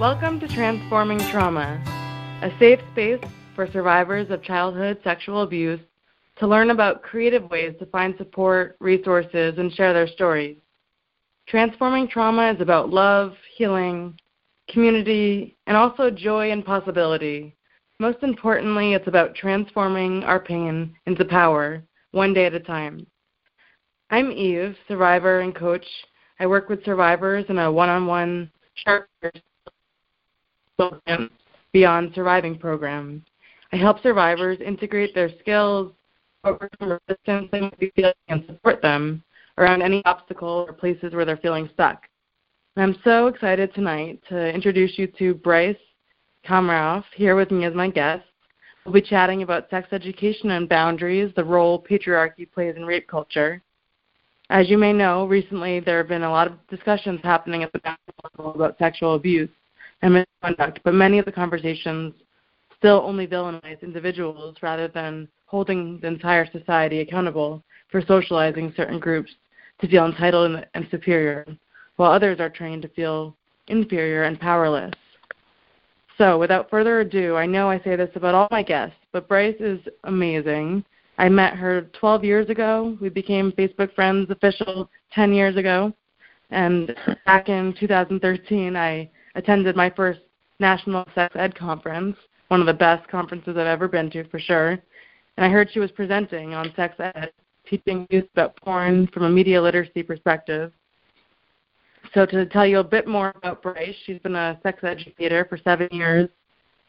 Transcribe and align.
Welcome 0.00 0.40
to 0.40 0.48
Transforming 0.48 1.18
Trauma, 1.30 1.78
a 2.40 2.50
safe 2.58 2.80
space 2.92 3.20
for 3.54 3.70
survivors 3.70 4.30
of 4.30 4.42
childhood 4.42 4.98
sexual 5.04 5.42
abuse 5.42 5.78
to 6.38 6.46
learn 6.46 6.70
about 6.70 7.02
creative 7.02 7.50
ways 7.50 7.74
to 7.78 7.84
find 7.84 8.14
support, 8.16 8.76
resources, 8.80 9.58
and 9.58 9.70
share 9.70 9.92
their 9.92 10.08
stories. 10.08 10.56
Transforming 11.48 12.08
Trauma 12.08 12.50
is 12.50 12.62
about 12.62 12.88
love, 12.88 13.34
healing, 13.54 14.18
community, 14.70 15.58
and 15.66 15.76
also 15.76 16.08
joy 16.08 16.50
and 16.50 16.64
possibility. 16.64 17.54
Most 17.98 18.22
importantly, 18.22 18.94
it's 18.94 19.06
about 19.06 19.34
transforming 19.34 20.24
our 20.24 20.40
pain 20.40 20.96
into 21.04 21.26
power, 21.26 21.82
one 22.12 22.32
day 22.32 22.46
at 22.46 22.54
a 22.54 22.60
time. 22.60 23.06
I'm 24.08 24.32
Eve, 24.32 24.76
survivor 24.88 25.40
and 25.40 25.54
coach. 25.54 25.84
I 26.38 26.46
work 26.46 26.70
with 26.70 26.86
survivors 26.86 27.44
in 27.50 27.58
a 27.58 27.70
one 27.70 27.90
on 27.90 28.06
one 28.06 28.50
sharp 28.76 29.06
Beyond 31.72 32.12
Surviving 32.14 32.58
program. 32.58 33.24
I 33.72 33.76
help 33.76 34.02
survivors 34.02 34.58
integrate 34.60 35.14
their 35.14 35.30
skills, 35.38 35.92
overcome 36.44 36.98
resistance 37.08 37.48
and 38.28 38.44
support 38.46 38.82
them 38.82 39.22
around 39.58 39.82
any 39.82 40.02
obstacle 40.04 40.64
or 40.66 40.72
places 40.72 41.12
where 41.12 41.24
they're 41.24 41.36
feeling 41.36 41.68
stuck. 41.74 42.06
And 42.76 42.82
I'm 42.82 43.00
so 43.04 43.26
excited 43.26 43.74
tonight 43.74 44.20
to 44.28 44.52
introduce 44.52 44.98
you 44.98 45.06
to 45.18 45.34
Bryce 45.34 45.76
Komaroff 46.46 47.04
here 47.14 47.36
with 47.36 47.50
me 47.50 47.64
as 47.64 47.74
my 47.74 47.88
guest. 47.88 48.24
We'll 48.84 48.94
be 48.94 49.02
chatting 49.02 49.42
about 49.42 49.68
sex 49.70 49.88
education 49.92 50.52
and 50.52 50.68
boundaries, 50.68 51.32
the 51.36 51.44
role 51.44 51.82
patriarchy 51.82 52.50
plays 52.50 52.74
in 52.76 52.86
rape 52.86 53.06
culture. 53.06 53.62
As 54.48 54.68
you 54.68 54.78
may 54.78 54.92
know, 54.92 55.26
recently 55.26 55.78
there 55.78 55.98
have 55.98 56.08
been 56.08 56.22
a 56.22 56.30
lot 56.30 56.48
of 56.48 56.66
discussions 56.68 57.20
happening 57.22 57.62
at 57.62 57.72
the 57.72 57.80
national 57.84 58.30
level 58.38 58.54
about 58.54 58.78
sexual 58.78 59.14
abuse 59.14 59.50
and 60.02 60.24
misconduct, 60.42 60.80
but 60.84 60.94
many 60.94 61.18
of 61.18 61.24
the 61.24 61.32
conversations 61.32 62.14
still 62.76 63.02
only 63.04 63.26
villainize 63.26 63.82
individuals 63.82 64.56
rather 64.62 64.88
than 64.88 65.28
holding 65.46 65.98
the 66.00 66.06
entire 66.06 66.50
society 66.50 67.00
accountable 67.00 67.62
for 67.90 68.00
socializing 68.00 68.72
certain 68.76 68.98
groups 68.98 69.32
to 69.80 69.88
feel 69.88 70.06
entitled 70.06 70.64
and 70.74 70.86
superior, 70.90 71.46
while 71.96 72.12
others 72.12 72.40
are 72.40 72.48
trained 72.48 72.82
to 72.82 72.88
feel 72.88 73.36
inferior 73.68 74.24
and 74.24 74.40
powerless. 74.40 74.92
So, 76.16 76.38
without 76.38 76.70
further 76.70 77.00
ado, 77.00 77.36
I 77.36 77.46
know 77.46 77.70
I 77.70 77.80
say 77.80 77.96
this 77.96 78.10
about 78.14 78.34
all 78.34 78.48
my 78.50 78.62
guests, 78.62 78.96
but 79.12 79.28
Bryce 79.28 79.56
is 79.58 79.80
amazing. 80.04 80.84
I 81.18 81.28
met 81.28 81.54
her 81.54 81.82
12 81.98 82.24
years 82.24 82.50
ago. 82.50 82.96
We 83.00 83.08
became 83.08 83.52
Facebook 83.52 83.94
friends 83.94 84.30
official 84.30 84.88
10 85.12 85.32
years 85.32 85.56
ago. 85.56 85.92
And 86.50 86.94
back 87.26 87.48
in 87.48 87.74
2013, 87.78 88.76
I 88.76 89.10
attended 89.34 89.76
my 89.76 89.90
first 89.90 90.20
national 90.58 91.06
sex 91.14 91.34
ed 91.36 91.54
conference, 91.54 92.16
one 92.48 92.60
of 92.60 92.66
the 92.66 92.74
best 92.74 93.08
conferences 93.08 93.56
I've 93.56 93.66
ever 93.66 93.88
been 93.88 94.10
to 94.10 94.24
for 94.28 94.38
sure. 94.38 94.70
And 95.36 95.46
I 95.46 95.48
heard 95.48 95.70
she 95.72 95.80
was 95.80 95.90
presenting 95.90 96.54
on 96.54 96.72
sex 96.74 96.94
ed, 96.98 97.32
teaching 97.68 98.06
youth 98.10 98.26
about 98.32 98.56
porn 98.56 99.06
from 99.08 99.24
a 99.24 99.30
media 99.30 99.60
literacy 99.60 100.02
perspective. 100.02 100.72
So 102.12 102.26
to 102.26 102.46
tell 102.46 102.66
you 102.66 102.78
a 102.78 102.84
bit 102.84 103.06
more 103.06 103.32
about 103.36 103.62
Bryce, 103.62 103.94
she's 104.04 104.18
been 104.20 104.34
a 104.34 104.58
sex 104.62 104.82
educator 104.82 105.46
for 105.48 105.58
seven 105.58 105.88
years. 105.92 106.28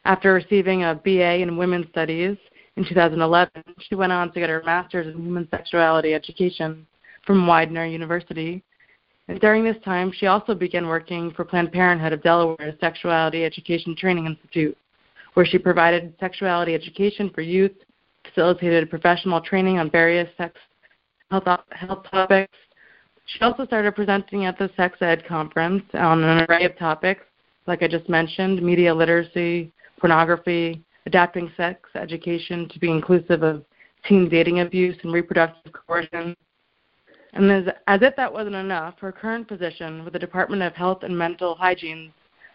After 0.04 0.32
receiving 0.32 0.82
a 0.82 0.96
BA 0.96 1.36
in 1.36 1.56
Women's 1.56 1.88
Studies 1.90 2.36
in 2.76 2.84
2011, 2.84 3.62
she 3.88 3.94
went 3.94 4.10
on 4.10 4.32
to 4.32 4.40
get 4.40 4.50
her 4.50 4.62
master's 4.64 5.14
in 5.14 5.22
human 5.22 5.46
sexuality 5.50 6.12
education 6.12 6.86
from 7.24 7.46
Widener 7.46 7.86
University 7.86 8.64
and 9.28 9.40
during 9.40 9.64
this 9.64 9.76
time, 9.84 10.12
she 10.12 10.26
also 10.26 10.54
began 10.54 10.86
working 10.86 11.30
for 11.32 11.44
Planned 11.44 11.72
Parenthood 11.72 12.12
of 12.12 12.22
Delaware's 12.22 12.78
Sexuality 12.80 13.44
Education 13.44 13.94
Training 13.96 14.26
Institute, 14.26 14.76
where 15.34 15.46
she 15.46 15.58
provided 15.58 16.14
sexuality 16.18 16.74
education 16.74 17.30
for 17.30 17.40
youth, 17.40 17.72
facilitated 18.24 18.90
professional 18.90 19.40
training 19.40 19.78
on 19.78 19.90
various 19.90 20.28
sex 20.36 20.58
health, 21.30 21.44
health 21.70 22.04
topics. 22.10 22.52
She 23.26 23.40
also 23.40 23.64
started 23.64 23.94
presenting 23.94 24.44
at 24.46 24.58
the 24.58 24.70
Sex 24.76 24.98
Ed 25.00 25.24
conference 25.26 25.84
on 25.94 26.22
an 26.24 26.44
array 26.48 26.64
of 26.64 26.76
topics, 26.76 27.22
like 27.66 27.82
I 27.82 27.88
just 27.88 28.08
mentioned 28.08 28.60
media 28.60 28.92
literacy, 28.92 29.72
pornography, 29.98 30.82
adapting 31.06 31.50
sex 31.56 31.88
education 31.94 32.68
to 32.70 32.78
be 32.80 32.90
inclusive 32.90 33.42
of 33.42 33.64
teen 34.04 34.28
dating 34.28 34.60
abuse 34.60 34.96
and 35.04 35.12
reproductive 35.12 35.72
coercion, 35.72 36.36
and 37.32 37.50
as, 37.50 37.74
as 37.86 38.02
if 38.02 38.14
that 38.16 38.32
wasn't 38.32 38.54
enough, 38.54 38.98
her 38.98 39.12
current 39.12 39.48
position 39.48 40.04
with 40.04 40.12
the 40.12 40.18
Department 40.18 40.62
of 40.62 40.74
Health 40.74 41.02
and 41.02 41.16
Mental 41.16 41.54
Hygiene, 41.54 42.12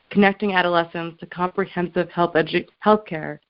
connecting 0.09 0.53
adolescents 0.53 1.19
to 1.19 1.25
comprehensive 1.25 2.09
health 2.09 2.33
edu- 2.33 2.68
care, 3.07 3.41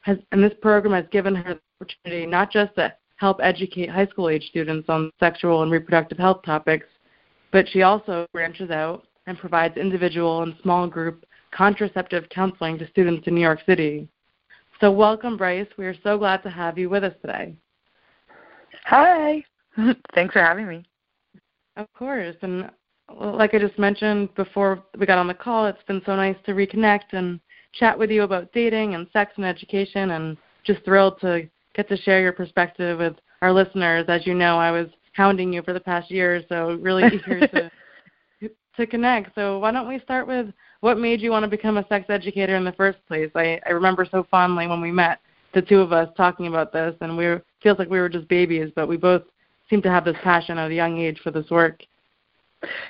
has, 0.00 0.18
and 0.32 0.42
this 0.42 0.52
program 0.60 0.94
has 0.94 1.08
given 1.12 1.34
her 1.34 1.54
the 1.54 1.60
opportunity 1.80 2.26
not 2.26 2.50
just 2.50 2.74
to 2.74 2.92
help 3.16 3.38
educate 3.42 3.88
high 3.88 4.06
school 4.06 4.28
age 4.28 4.44
students 4.48 4.88
on 4.88 5.12
sexual 5.20 5.62
and 5.62 5.70
reproductive 5.70 6.18
health 6.18 6.42
topics, 6.44 6.86
but 7.52 7.68
she 7.68 7.82
also 7.82 8.26
branches 8.32 8.70
out 8.70 9.06
and 9.26 9.38
provides 9.38 9.76
individual 9.76 10.42
and 10.42 10.56
small 10.62 10.88
group 10.88 11.24
contraceptive 11.52 12.28
counseling 12.30 12.78
to 12.78 12.88
students 12.88 13.26
in 13.28 13.34
New 13.34 13.40
York 13.40 13.60
City. 13.64 14.08
So, 14.80 14.90
welcome, 14.90 15.36
Bryce. 15.36 15.68
We 15.78 15.86
are 15.86 15.94
so 16.02 16.18
glad 16.18 16.42
to 16.42 16.50
have 16.50 16.76
you 16.76 16.90
with 16.90 17.04
us 17.04 17.14
today. 17.20 17.54
Hi. 18.86 19.44
Thanks 20.14 20.32
for 20.32 20.40
having 20.40 20.66
me. 20.66 20.84
Of 21.76 21.92
course. 21.94 22.36
And 22.42 22.70
like 23.14 23.54
I 23.54 23.58
just 23.58 23.78
mentioned 23.78 24.34
before 24.34 24.82
we 24.98 25.06
got 25.06 25.18
on 25.18 25.28
the 25.28 25.34
call, 25.34 25.66
it's 25.66 25.82
been 25.86 26.02
so 26.04 26.14
nice 26.16 26.36
to 26.46 26.52
reconnect 26.52 27.12
and 27.12 27.40
chat 27.72 27.98
with 27.98 28.10
you 28.10 28.22
about 28.22 28.52
dating 28.52 28.94
and 28.94 29.06
sex 29.12 29.32
and 29.36 29.46
education, 29.46 30.10
and 30.10 30.36
just 30.64 30.84
thrilled 30.84 31.20
to 31.20 31.48
get 31.74 31.88
to 31.88 31.96
share 31.96 32.20
your 32.20 32.32
perspective 32.32 32.98
with 32.98 33.14
our 33.40 33.52
listeners. 33.52 34.04
As 34.08 34.26
you 34.26 34.34
know, 34.34 34.58
I 34.58 34.70
was 34.70 34.88
hounding 35.12 35.52
you 35.52 35.62
for 35.62 35.72
the 35.72 35.80
past 35.80 36.10
year, 36.10 36.42
so 36.48 36.78
really 36.80 37.04
eager 37.06 37.46
to 37.46 37.70
to 38.76 38.86
connect. 38.86 39.34
So 39.34 39.58
why 39.58 39.70
don't 39.70 39.88
we 39.88 40.00
start 40.00 40.26
with 40.26 40.52
what 40.80 40.98
made 40.98 41.20
you 41.20 41.30
want 41.30 41.44
to 41.44 41.48
become 41.48 41.76
a 41.76 41.86
sex 41.88 42.06
educator 42.08 42.56
in 42.56 42.64
the 42.64 42.72
first 42.72 42.98
place? 43.06 43.30
I, 43.34 43.60
I 43.66 43.70
remember 43.70 44.06
so 44.10 44.26
fondly 44.30 44.66
when 44.66 44.80
we 44.80 44.90
met, 44.90 45.20
the 45.54 45.62
two 45.62 45.80
of 45.80 45.92
us 45.92 46.08
talking 46.16 46.46
about 46.46 46.72
this, 46.72 46.94
and 47.00 47.16
we 47.16 47.26
were, 47.26 47.42
feels 47.62 47.78
like 47.78 47.90
we 47.90 48.00
were 48.00 48.08
just 48.08 48.26
babies, 48.28 48.70
but 48.74 48.88
we 48.88 48.96
both 48.96 49.22
seem 49.72 49.80
to 49.80 49.90
have 49.90 50.04
this 50.04 50.16
passion 50.22 50.58
at 50.58 50.70
a 50.70 50.74
young 50.74 50.98
age 50.98 51.18
for 51.24 51.30
this 51.30 51.48
work. 51.50 51.80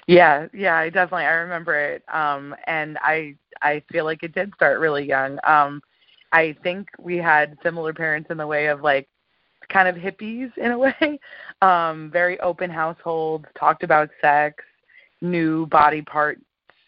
Yeah, 0.09 0.49
yeah, 0.53 0.75
I 0.75 0.91
definitely 0.91 1.27
I 1.27 1.35
remember 1.35 1.79
it. 1.79 2.03
Um 2.13 2.57
and 2.67 2.99
I 3.01 3.37
I 3.63 3.83
feel 3.91 4.05
like 4.05 4.25
it 4.25 4.35
did 4.35 4.53
start 4.57 4.81
really 4.81 5.07
young. 5.07 5.39
Um 5.45 5.81
I 6.33 6.57
think 6.65 6.89
we 6.99 7.17
had 7.19 7.57
similar 7.63 7.93
parents 7.93 8.31
in 8.31 8.37
the 8.37 8.47
way 8.47 8.67
of 8.67 8.81
like 8.83 9.09
kind 9.69 9.87
of 9.87 9.95
hippies 9.95 10.51
in 10.59 10.73
a 10.73 10.79
way. 10.87 11.21
Um 11.63 12.11
very 12.13 12.39
open 12.41 12.69
households, 12.69 13.47
talked 13.57 13.85
about 13.85 14.11
sex, 14.21 14.65
knew 15.21 15.67
body 15.67 16.03
parts, 16.03 16.43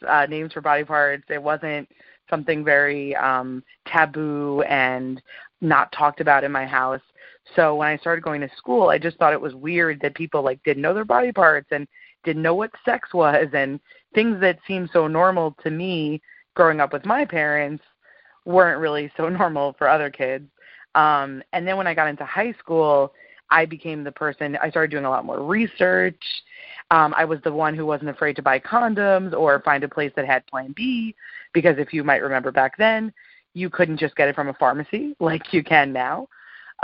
uh 0.09 0.27
names 0.29 0.53
for 0.53 0.61
body 0.61 0.85
parts. 0.85 1.25
It 1.29 1.43
wasn't 1.43 1.89
something 2.29 2.65
very 2.65 3.15
um 3.15 3.63
taboo 3.87 4.63
and 4.63 5.23
not 5.61 5.93
talked 5.93 6.21
about 6.21 6.43
in 6.43 6.51
my 6.51 6.67
house. 6.67 7.01
So 7.55 7.75
when 7.77 7.89
I 7.89 7.97
started 7.99 8.25
going 8.25 8.41
to 8.41 8.51
school, 8.57 8.89
I 8.89 8.99
just 8.99 9.19
thought 9.19 9.33
it 9.33 9.41
was 9.41 9.55
weird 9.55 10.01
that 10.01 10.15
people 10.15 10.43
like 10.43 10.63
didn't 10.65 10.83
know 10.83 10.95
their 10.95 11.05
body 11.05 11.33
parts 11.33 11.69
and 11.71 11.87
didn't 12.25 12.43
know 12.43 12.55
what 12.55 12.71
sex 12.85 13.13
was 13.15 13.49
and 13.53 13.81
things 14.15 14.41
that 14.41 14.59
seemed 14.67 14.91
so 14.93 15.07
normal 15.07 15.57
to 15.63 15.71
me 15.71 16.21
growing 16.55 16.81
up 16.81 16.93
with 16.93 17.05
my 17.05 17.25
parents 17.25 17.83
weren't 18.45 18.81
really 18.81 19.11
so 19.17 19.29
normal 19.29 19.75
for 19.79 19.89
other 19.89 20.11
kids. 20.11 20.49
Um 20.95 21.43
and 21.53 21.67
then 21.67 21.77
when 21.77 21.87
I 21.87 21.95
got 21.95 22.09
into 22.09 22.25
high 22.25 22.53
school, 22.53 23.13
I 23.51 23.67
became 23.67 24.05
the 24.05 24.13
person 24.13 24.57
I 24.63 24.71
started 24.71 24.91
doing 24.91 25.05
a 25.05 25.11
lot 25.11 25.25
more 25.25 25.43
research. 25.43 26.23
Um 26.91 27.15
I 27.17 27.25
was 27.25 27.41
the 27.43 27.53
one 27.53 27.75
who 27.75 27.85
wasn't 27.85 28.11
afraid 28.11 28.37
to 28.37 28.43
buy 28.43 28.59
condoms 28.61 29.33
or 29.35 29.61
find 29.61 29.85
a 29.85 29.89
place 29.89 30.13
that 30.17 30.27
had 30.27 30.47
plan 30.47 30.73
B 30.75 31.15
because 31.53 31.77
if 31.79 31.93
you 31.93 32.05
might 32.05 32.23
remember 32.23 32.53
back 32.53 32.77
then, 32.79 33.13
you 33.55 33.71
couldn't 33.71 33.99
just 33.99 34.17
get 34.17 34.29
it 34.29 34.35
from 34.35 34.49
a 34.49 34.55
pharmacy 34.55 35.15
like 35.21 35.53
you 35.53 35.63
can 35.63 35.93
now. 35.93 36.29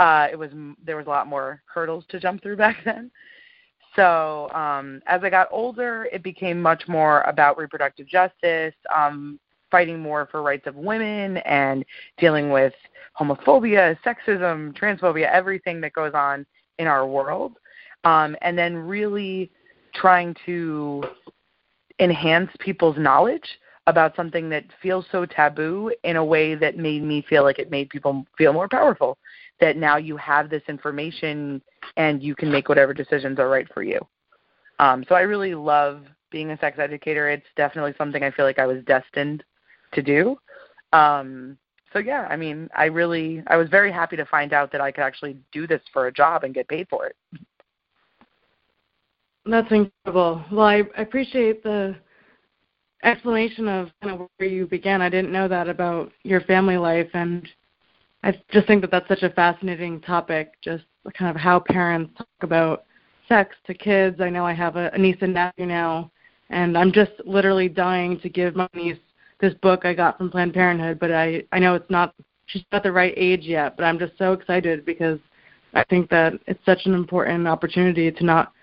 Uh 0.01 0.27
it 0.31 0.35
was 0.35 0.49
there 0.83 0.97
was 0.97 1.05
a 1.05 1.09
lot 1.09 1.27
more 1.27 1.61
hurdles 1.71 2.03
to 2.09 2.19
jump 2.19 2.41
through 2.41 2.57
back 2.65 2.77
then. 2.83 3.11
So 3.95 4.49
um, 4.51 5.01
as 5.05 5.21
I 5.23 5.29
got 5.29 5.47
older, 5.51 6.07
it 6.11 6.23
became 6.23 6.61
much 6.61 6.87
more 6.87 7.21
about 7.21 7.57
reproductive 7.57 8.07
justice, 8.07 8.73
um, 8.95 9.39
fighting 9.69 9.99
more 9.99 10.27
for 10.31 10.41
rights 10.41 10.65
of 10.65 10.75
women, 10.75 11.37
and 11.37 11.83
dealing 12.17 12.51
with 12.51 12.73
homophobia, 13.19 13.97
sexism, 14.05 14.75
transphobia, 14.77 15.29
everything 15.29 15.81
that 15.81 15.93
goes 15.93 16.13
on 16.13 16.45
in 16.79 16.87
our 16.87 17.05
world. 17.05 17.57
Um, 18.05 18.35
and 18.41 18.57
then 18.57 18.75
really 18.75 19.51
trying 19.93 20.35
to 20.45 21.03
enhance 21.99 22.49
people's 22.59 22.97
knowledge 22.97 23.59
about 23.87 24.15
something 24.15 24.49
that 24.49 24.63
feels 24.81 25.05
so 25.11 25.25
taboo 25.25 25.91
in 26.03 26.15
a 26.15 26.23
way 26.23 26.55
that 26.55 26.77
made 26.77 27.03
me 27.03 27.25
feel 27.27 27.43
like 27.43 27.59
it 27.59 27.69
made 27.69 27.89
people 27.89 28.25
feel 28.37 28.53
more 28.53 28.69
powerful 28.69 29.17
that 29.61 29.77
now 29.77 29.95
you 29.97 30.17
have 30.17 30.49
this 30.49 30.63
information 30.67 31.61
and 31.95 32.21
you 32.21 32.35
can 32.35 32.51
make 32.51 32.67
whatever 32.67 32.93
decisions 32.93 33.39
are 33.39 33.47
right 33.47 33.67
for 33.73 33.83
you. 33.83 33.99
Um, 34.79 35.05
so 35.07 35.15
I 35.15 35.21
really 35.21 35.55
love 35.55 36.03
being 36.31 36.51
a 36.51 36.59
sex 36.59 36.79
educator. 36.79 37.29
It's 37.29 37.45
definitely 37.55 37.93
something 37.97 38.23
I 38.23 38.31
feel 38.31 38.45
like 38.45 38.59
I 38.59 38.65
was 38.65 38.83
destined 38.85 39.43
to 39.93 40.01
do. 40.01 40.37
Um, 40.91 41.57
so 41.93 41.99
yeah, 41.99 42.27
I 42.29 42.35
mean, 42.35 42.69
I 42.75 42.85
really, 42.85 43.43
I 43.47 43.57
was 43.57 43.69
very 43.69 43.91
happy 43.91 44.15
to 44.15 44.25
find 44.25 44.53
out 44.53 44.71
that 44.71 44.81
I 44.81 44.91
could 44.91 45.03
actually 45.03 45.37
do 45.51 45.67
this 45.67 45.81
for 45.93 46.07
a 46.07 46.13
job 46.13 46.43
and 46.43 46.53
get 46.53 46.67
paid 46.67 46.87
for 46.89 47.05
it. 47.05 47.15
That's 49.45 49.71
incredible. 49.71 50.43
Well, 50.51 50.65
I 50.65 50.83
appreciate 50.97 51.63
the 51.63 51.95
explanation 53.03 53.67
of 53.67 53.89
kind 54.01 54.13
of 54.13 54.27
where 54.37 54.49
you 54.49 54.67
began. 54.67 55.01
I 55.01 55.09
didn't 55.09 55.31
know 55.31 55.47
that 55.47 55.67
about 55.67 56.11
your 56.23 56.41
family 56.41 56.77
life, 56.77 57.09
and 57.13 57.47
I 58.23 58.39
just 58.51 58.67
think 58.67 58.81
that 58.81 58.91
that's 58.91 59.07
such 59.07 59.23
a 59.23 59.29
fascinating 59.31 59.99
topic, 60.01 60.53
just 60.61 60.83
kind 61.17 61.35
of 61.35 61.41
how 61.41 61.59
parents 61.59 62.13
talk 62.17 62.27
about 62.41 62.83
sex 63.27 63.55
to 63.65 63.73
kids. 63.73 64.21
I 64.21 64.29
know 64.29 64.45
I 64.45 64.53
have 64.53 64.75
a, 64.75 64.91
a 64.93 64.97
niece 64.97 65.17
and 65.21 65.33
nephew 65.33 65.65
now, 65.65 66.11
and 66.49 66.77
I'm 66.77 66.91
just 66.91 67.11
literally 67.25 67.69
dying 67.69 68.19
to 68.19 68.29
give 68.29 68.55
my 68.55 68.67
niece 68.75 68.97
this 69.39 69.53
book 69.55 69.85
I 69.85 69.93
got 69.93 70.17
from 70.17 70.29
Planned 70.29 70.53
Parenthood, 70.53 70.99
but 70.99 71.11
I 71.11 71.43
I 71.51 71.59
know 71.59 71.73
it's 71.73 71.89
not 71.89 72.13
she's 72.45 72.63
not 72.71 72.83
the 72.83 72.91
right 72.91 73.13
age 73.17 73.43
yet, 73.43 73.75
but 73.75 73.83
I'm 73.83 73.97
just 73.97 74.17
so 74.17 74.33
excited 74.33 74.85
because 74.85 75.19
I 75.73 75.83
think 75.85 76.09
that 76.09 76.33
it's 76.47 76.63
such 76.65 76.85
an 76.85 76.93
important 76.93 77.47
opportunity 77.47 78.11
to 78.11 78.23
not 78.23 78.53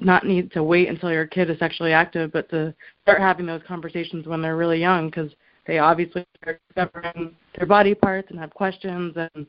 not 0.00 0.26
need 0.26 0.50
to 0.52 0.62
wait 0.62 0.88
until 0.88 1.12
your 1.12 1.26
kid 1.26 1.50
is 1.50 1.58
sexually 1.58 1.92
active, 1.92 2.32
but 2.32 2.48
to 2.50 2.74
start 3.02 3.20
having 3.20 3.46
those 3.46 3.62
conversations 3.66 4.26
when 4.26 4.42
they're 4.42 4.56
really 4.56 4.80
young 4.80 5.08
because 5.08 5.30
they 5.66 5.78
obviously 5.78 6.24
are 6.46 6.58
discovering 6.68 7.34
their 7.56 7.66
body 7.66 7.94
parts 7.94 8.28
and 8.30 8.38
have 8.38 8.52
questions 8.54 9.14
and 9.16 9.46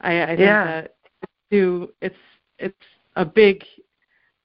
I, 0.00 0.22
I 0.22 0.26
think 0.28 0.40
yeah. 0.40 0.64
that 0.64 0.94
too 1.50 1.92
it's 2.00 2.16
it's 2.58 2.74
a 3.16 3.24
big 3.24 3.62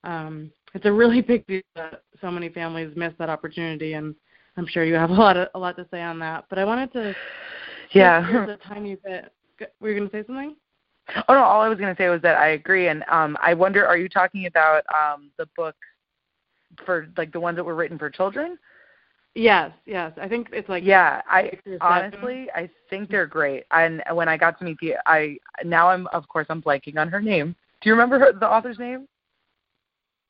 um 0.04 0.52
it's 0.74 0.86
a 0.86 0.92
really 0.92 1.22
big 1.22 1.46
deal 1.48 1.62
that 1.76 2.04
so 2.22 2.30
many 2.30 2.50
families 2.50 2.92
miss 2.96 3.14
that 3.20 3.30
opportunity 3.30 3.94
and 3.94 4.16
I'm 4.58 4.68
sure 4.68 4.86
you 4.86 4.94
have 4.94 5.10
a 5.10 5.14
lot 5.14 5.36
of, 5.36 5.50
a 5.54 5.60
lot 5.60 5.76
to 5.76 5.86
say 5.92 6.02
on 6.02 6.18
that. 6.20 6.46
But 6.50 6.60
I 6.60 6.66
wanted 6.66 6.92
to 6.94 7.16
yeah 7.92 8.46
a 8.48 8.58
tiny 8.58 8.96
bit 8.96 9.32
were 9.80 9.90
you 9.90 9.98
gonna 9.98 10.12
say 10.12 10.26
something? 10.28 10.56
Oh 11.30 11.34
no, 11.34 11.44
all 11.44 11.62
I 11.62 11.70
was 11.70 11.80
gonna 11.80 11.96
say 11.98 12.10
was 12.10 12.22
that 12.24 12.38
I 12.38 12.50
agree 12.50 12.88
and 12.90 13.04
um 13.10 13.38
I 13.42 13.54
wonder 13.54 13.86
are 13.86 13.98
you 13.98 14.10
talking 14.10 14.48
about 14.48 14.84
um 14.90 15.32
the 15.38 15.48
book 15.56 15.76
for 16.86 17.08
like 17.16 17.32
the 17.32 17.40
ones 17.40 17.56
that 17.56 17.64
were 17.64 17.76
written 17.76 17.98
for 17.98 18.10
children? 18.10 18.58
Yes, 19.36 19.72
yes. 19.86 20.14
I 20.20 20.30
think 20.30 20.48
it's 20.54 20.70
like 20.70 20.84
yeah. 20.86 21.22
I 21.30 21.52
honestly, 21.82 22.48
I 22.56 22.70
think 22.90 23.10
they're 23.10 23.28
great. 23.28 23.66
And 23.72 24.02
when 24.14 24.30
I 24.30 24.38
got 24.38 24.58
to 24.60 24.66
meet 24.66 24.78
the, 24.80 24.96
I 25.06 25.38
now 25.66 25.90
I'm 25.90 26.08
of 26.08 26.28
course 26.30 26.48
I'm 26.50 26.62
blanking 26.62 26.98
on 26.98 27.10
her 27.10 27.22
name. 27.22 27.54
Do 27.82 27.90
you 27.90 27.94
remember 27.94 28.18
her, 28.18 28.32
the 28.32 28.50
author's 28.50 28.80
name? 28.80 29.08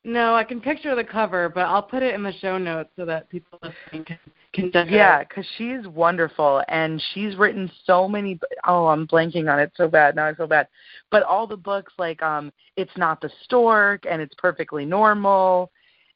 No, 0.02 0.34
I 0.34 0.42
can 0.42 0.60
picture 0.60 0.94
the 0.94 1.04
cover, 1.04 1.48
but 1.48 1.62
I'll 1.62 1.82
put 1.82 2.02
it 2.02 2.14
in 2.14 2.22
the 2.22 2.32
show 2.40 2.58
notes 2.58 2.90
so 2.96 3.04
that 3.04 3.28
people 3.30 3.60
listening 3.62 4.04
can 4.04 4.18
can 4.52 4.72
check 4.72 4.88
Yeah, 4.90 5.22
because 5.22 5.46
she's 5.56 5.86
wonderful 5.86 6.62
and 6.68 7.00
she's 7.12 7.36
written 7.36 7.70
so 7.84 8.08
many. 8.08 8.40
Oh, 8.66 8.88
I'm 8.88 9.06
blanking 9.06 9.52
on 9.52 9.60
it 9.60 9.70
so 9.76 9.86
bad 9.86 10.16
now. 10.16 10.26
I 10.26 10.34
feel 10.34 10.48
bad. 10.48 10.66
But 11.12 11.22
all 11.22 11.46
the 11.46 11.56
books 11.56 11.92
like 11.96 12.22
um, 12.22 12.52
it's 12.76 12.96
not 12.96 13.20
the 13.20 13.30
stork 13.44 14.04
and 14.10 14.20
it's 14.20 14.34
perfectly 14.36 14.84
normal, 14.84 15.70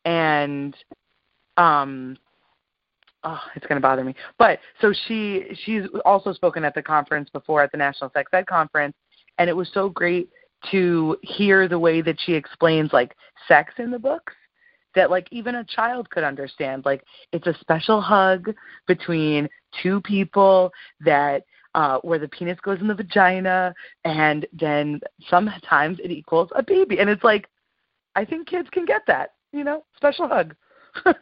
and 0.05 0.75
um 1.57 2.17
oh, 3.25 3.41
it's 3.55 3.67
going 3.67 3.81
to 3.81 3.83
bother 3.83 4.05
me. 4.05 4.15
But 4.39 4.61
so 4.81 4.93
she 5.07 5.45
she's 5.65 5.85
also 6.05 6.33
spoken 6.33 6.65
at 6.65 6.75
the 6.75 6.83
conference 6.83 7.31
before 7.31 7.62
at 7.62 7.73
the 7.73 7.79
National 7.79 8.11
Sex 8.11 8.31
Ed 8.33 8.47
conference, 8.47 8.95
and 9.39 9.49
it 9.49 9.57
was 9.57 9.71
so 9.73 9.89
great 9.89 10.29
to 10.71 11.17
hear 11.23 11.69
the 11.69 11.79
way 11.79 12.03
that 12.03 12.17
she 12.21 12.35
explains 12.35 12.93
like 12.93 13.15
sex 13.49 13.73
in 13.79 13.91
the 13.91 13.99
books 13.99 14.35
that 14.95 15.11
like 15.11 15.27
even 15.31 15.57
a 15.57 15.65
child 15.65 16.11
could 16.11 16.25
understand. 16.25 16.85
Like 16.85 17.05
it's 17.33 17.47
a 17.47 17.57
special 17.61 18.00
hug 18.00 18.55
between 18.87 19.49
two 19.83 20.00
people 20.03 20.73
that 21.00 21.45
uh 21.75 21.99
where 22.03 22.19
the 22.19 22.29
penis 22.29 22.59
goes 22.61 22.81
in 22.81 22.89
the 22.89 22.95
vagina 22.95 23.73
and 24.05 24.47
then 24.53 25.00
sometimes 25.29 25.99
it 26.03 26.11
equals 26.11 26.50
a 26.55 26.62
baby. 26.62 26.99
And 26.99 27.09
it's 27.09 27.25
like 27.25 27.49
i 28.17 28.25
think 28.25 28.49
kids 28.49 28.69
can 28.73 28.85
get 28.85 29.03
that 29.07 29.31
you 29.53 29.65
know? 29.65 29.85
Special 29.97 30.29
hug 30.29 30.55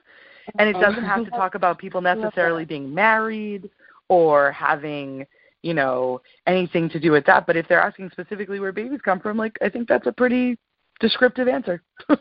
and 0.59 0.69
it 0.69 0.81
doesn't 0.81 1.05
have 1.05 1.25
to 1.25 1.31
talk 1.31 1.55
about 1.55 1.78
people 1.78 2.00
necessarily 2.00 2.64
being 2.64 2.93
married 2.93 3.69
or 4.09 4.52
having 4.52 5.26
you 5.62 5.75
know 5.75 6.21
anything 6.47 6.88
to 6.90 7.00
do 7.00 7.11
with 7.11 7.26
that. 7.26 7.47
But 7.47 7.57
if 7.57 7.69
they're 7.69 7.81
asking 7.81 8.11
specifically 8.11 8.61
where 8.61 8.73
babies 8.73 9.00
come 9.05 9.21
from 9.21 9.37
like 9.37 9.59
i 9.61 9.69
think 9.69 9.88
that's 9.88 10.07
a 10.07 10.12
pretty 10.12 10.57
descriptive 11.00 11.49
answer. 11.49 11.83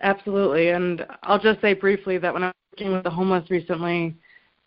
Absolutely. 0.00 0.70
And 0.70 1.04
I'll 1.22 1.40
just 1.40 1.60
say 1.60 1.74
briefly 1.74 2.18
that 2.18 2.32
when 2.32 2.44
I 2.44 2.48
was 2.48 2.54
working 2.72 2.92
with 2.92 3.04
the 3.04 3.10
homeless 3.10 3.50
recently, 3.50 4.16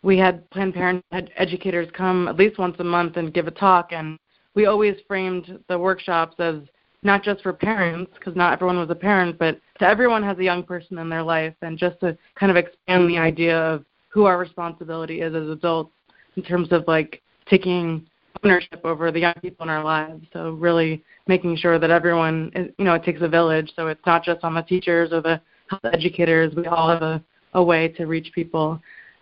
we 0.04 0.18
had 0.18 0.50
Planned 0.50 0.74
Parenthood 0.74 1.32
educators 1.38 1.88
come 1.96 2.28
at 2.28 2.36
least 2.36 2.58
once 2.58 2.76
a 2.80 2.84
month 2.84 3.18
and 3.18 3.34
give 3.34 3.48
a 3.48 3.52
talk, 3.52 3.92
and 3.92 4.18
we 4.56 4.66
always 4.66 4.96
framed 5.08 5.60
the 5.70 5.78
workshops 5.78 6.36
as 6.40 6.56
not 7.04 7.24
just 7.24 7.42
for 7.42 7.54
parents, 7.54 8.12
because 8.18 8.36
not 8.36 8.54
everyone 8.54 8.78
was 8.78 8.90
a 8.90 8.96
parent, 8.96 9.38
but 9.40 9.60
to 9.82 9.88
everyone 9.88 10.24
has 10.24 10.38
a 10.38 10.44
young 10.44 10.64
person 10.64 11.00
in 11.00 11.10
their 11.10 11.24
life, 11.24 11.56
and 11.64 11.78
just 11.78 12.00
to 12.00 12.18
kind 12.36 12.52
of 12.52 12.56
expand 12.56 13.10
the 13.10 13.18
idea 13.18 13.58
of 13.58 13.84
who 14.10 14.26
our 14.26 14.38
responsibility 14.38 15.22
is 15.22 15.34
as 15.34 15.50
adults 15.50 15.92
in 16.36 16.44
terms 16.44 16.72
of 16.72 16.84
like 16.88 17.22
taking 17.50 18.06
ownership 18.44 18.80
over 18.84 19.12
the 19.12 19.20
young 19.20 19.34
people 19.42 19.64
in 19.64 19.70
our 19.70 19.84
lives. 19.84 20.24
So 20.34 20.52
really 20.52 21.04
making 21.28 21.58
sure 21.58 21.80
that 21.80 21.90
everyone, 21.90 22.52
is, 22.56 22.70
you 22.78 22.86
know, 22.86 22.94
it 22.94 23.04
takes 23.04 23.22
a 23.22 23.28
village. 23.28 23.72
So 23.76 23.88
it's 23.88 24.06
not 24.06 24.24
just 24.24 24.44
on 24.44 24.54
the 24.54 24.62
teachers 24.62 25.12
or 25.12 25.22
the 25.22 25.42
health 25.68 25.82
educators. 25.94 26.54
We 26.56 26.68
all 26.68 26.90
have 26.90 27.02
a, 27.02 27.24
a 27.54 27.64
way 27.64 27.88
to 27.90 28.06
reach 28.06 28.32
people. 28.34 28.80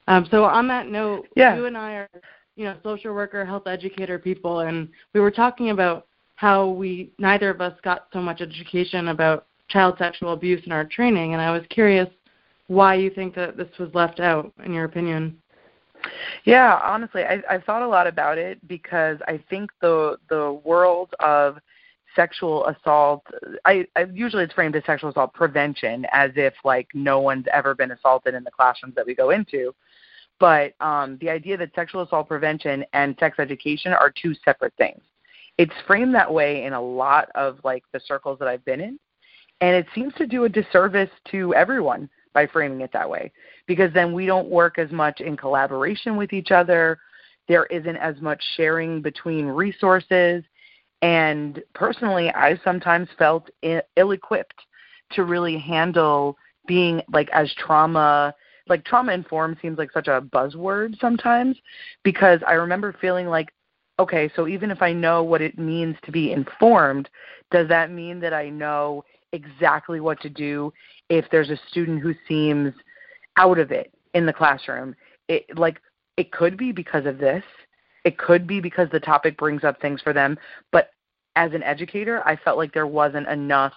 Um, 0.07 0.27
so 0.29 0.43
on 0.43 0.67
that 0.67 0.87
note, 0.87 1.27
yeah. 1.35 1.55
you 1.55 1.65
and 1.67 1.77
I 1.77 1.93
are 1.93 2.09
you 2.55 2.65
know, 2.65 2.75
social 2.83 3.13
worker, 3.13 3.45
health 3.45 3.67
educator 3.67 4.19
people, 4.19 4.59
and 4.59 4.89
we 5.13 5.21
were 5.21 5.31
talking 5.31 5.69
about 5.69 6.07
how 6.35 6.67
we 6.67 7.11
neither 7.17 7.49
of 7.49 7.61
us 7.61 7.73
got 7.83 8.07
so 8.11 8.19
much 8.19 8.41
education 8.41 9.09
about 9.09 9.45
child 9.69 9.95
sexual 9.97 10.33
abuse 10.33 10.61
in 10.65 10.71
our 10.71 10.85
training, 10.85 11.33
and 11.33 11.41
I 11.41 11.51
was 11.51 11.63
curious 11.69 12.09
why 12.67 12.95
you 12.95 13.09
think 13.09 13.33
that 13.35 13.57
this 13.57 13.67
was 13.79 13.89
left 13.93 14.19
out, 14.19 14.53
in 14.63 14.73
your 14.73 14.85
opinion. 14.85 15.39
Yeah, 16.45 16.79
honestly, 16.83 17.23
I, 17.23 17.41
I've 17.49 17.63
thought 17.63 17.81
a 17.81 17.87
lot 17.87 18.07
about 18.07 18.37
it 18.37 18.65
because 18.67 19.17
I 19.27 19.43
think 19.49 19.71
the 19.81 20.17
the 20.29 20.61
world 20.63 21.13
of 21.19 21.57
sexual 22.15 22.65
assault 22.67 23.23
I, 23.65 23.85
I 23.95 24.05
usually 24.13 24.43
it's 24.43 24.53
framed 24.53 24.75
as 24.75 24.83
sexual 24.85 25.09
assault 25.09 25.33
prevention 25.33 26.05
as 26.11 26.31
if 26.35 26.53
like 26.63 26.87
no 26.93 27.19
one's 27.19 27.45
ever 27.53 27.75
been 27.75 27.91
assaulted 27.91 28.33
in 28.33 28.43
the 28.43 28.51
classrooms 28.51 28.95
that 28.95 29.05
we 29.05 29.13
go 29.13 29.31
into. 29.31 29.73
But 30.39 30.73
um, 30.79 31.17
the 31.19 31.29
idea 31.29 31.57
that 31.57 31.75
sexual 31.75 32.01
assault 32.01 32.29
prevention 32.29 32.85
and 32.93 33.15
sex 33.19 33.39
education 33.39 33.91
are 33.91 34.09
two 34.09 34.33
separate 34.45 34.73
things. 34.77 35.01
It's 35.57 35.73
framed 35.85 36.15
that 36.15 36.33
way 36.33 36.63
in 36.63 36.71
a 36.73 36.81
lot 36.81 37.29
of 37.35 37.59
like 37.63 37.83
the 37.91 37.99
circles 38.05 38.39
that 38.39 38.47
i've 38.47 38.63
been 38.63 38.79
in 38.79 38.97
and 39.61 39.75
it 39.75 39.87
seems 39.93 40.13
to 40.15 40.25
do 40.25 40.45
a 40.45 40.49
disservice 40.49 41.09
to 41.31 41.53
everyone 41.53 42.09
by 42.33 42.47
framing 42.47 42.81
it 42.81 42.91
that 42.93 43.09
way 43.09 43.31
because 43.67 43.91
then 43.93 44.13
we 44.13 44.25
don't 44.25 44.49
work 44.49 44.77
as 44.77 44.91
much 44.91 45.19
in 45.19 45.35
collaboration 45.35 46.15
with 46.15 46.31
each 46.33 46.51
other. 46.51 46.97
There 47.47 47.65
isn't 47.65 47.97
as 47.97 48.19
much 48.21 48.41
sharing 48.55 49.01
between 49.01 49.45
resources. 49.45 50.43
And 51.01 51.61
personally, 51.73 52.29
I 52.29 52.59
sometimes 52.63 53.07
felt 53.17 53.49
ill 53.63 54.11
equipped 54.11 54.61
to 55.11 55.23
really 55.23 55.57
handle 55.57 56.37
being 56.67 57.01
like 57.11 57.29
as 57.33 57.51
trauma 57.55 58.33
like 58.67 58.85
trauma 58.85 59.11
informed 59.11 59.57
seems 59.59 59.79
like 59.79 59.91
such 59.91 60.07
a 60.07 60.21
buzzword 60.21 60.99
sometimes 60.99 61.57
because 62.03 62.39
I 62.47 62.53
remember 62.53 62.95
feeling 63.01 63.25
like 63.27 63.49
okay, 63.99 64.31
so 64.35 64.47
even 64.47 64.71
if 64.71 64.81
I 64.81 64.93
know 64.93 65.23
what 65.23 65.41
it 65.41 65.59
means 65.59 65.97
to 66.03 66.11
be 66.11 66.31
informed, 66.31 67.09
does 67.51 67.67
that 67.67 67.91
mean 67.91 68.19
that 68.21 68.33
I 68.33 68.49
know 68.49 69.03
exactly 69.33 69.99
what 69.99 70.19
to 70.21 70.29
do 70.29 70.73
if 71.09 71.25
there's 71.31 71.49
a 71.49 71.59
student 71.69 72.01
who 72.01 72.13
seems 72.27 72.73
out 73.37 73.59
of 73.59 73.71
it 73.71 73.93
in 74.13 74.25
the 74.25 74.33
classroom? 74.33 74.95
It 75.27 75.45
like 75.57 75.79
it 76.17 76.31
could 76.31 76.57
be 76.57 76.71
because 76.71 77.05
of 77.05 77.17
this 77.17 77.43
it 78.05 78.17
could 78.17 78.47
be 78.47 78.59
because 78.59 78.89
the 78.91 78.99
topic 78.99 79.37
brings 79.37 79.63
up 79.63 79.81
things 79.81 80.01
for 80.01 80.13
them, 80.13 80.37
but 80.71 80.91
as 81.35 81.53
an 81.53 81.63
educator, 81.63 82.25
I 82.27 82.35
felt 82.35 82.57
like 82.57 82.73
there 82.73 82.87
wasn't 82.87 83.27
enough 83.27 83.73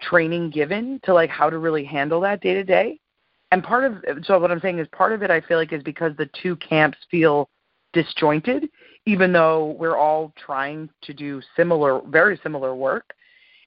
training 0.00 0.50
given 0.50 1.00
to 1.04 1.14
like 1.14 1.30
how 1.30 1.50
to 1.50 1.58
really 1.58 1.84
handle 1.84 2.20
that 2.22 2.40
day 2.40 2.54
to 2.54 2.64
day. 2.64 2.98
And 3.52 3.62
part 3.62 3.84
of 3.84 4.24
so 4.24 4.38
what 4.38 4.50
I'm 4.50 4.60
saying 4.60 4.78
is 4.78 4.88
part 4.88 5.12
of 5.12 5.22
it 5.22 5.30
I 5.30 5.40
feel 5.40 5.58
like 5.58 5.72
is 5.72 5.82
because 5.82 6.16
the 6.16 6.30
two 6.42 6.56
camps 6.56 6.98
feel 7.10 7.48
disjointed, 7.92 8.68
even 9.06 9.32
though 9.32 9.76
we're 9.78 9.96
all 9.96 10.32
trying 10.36 10.88
to 11.02 11.12
do 11.12 11.42
similar, 11.56 12.00
very 12.06 12.38
similar 12.42 12.74
work. 12.74 13.12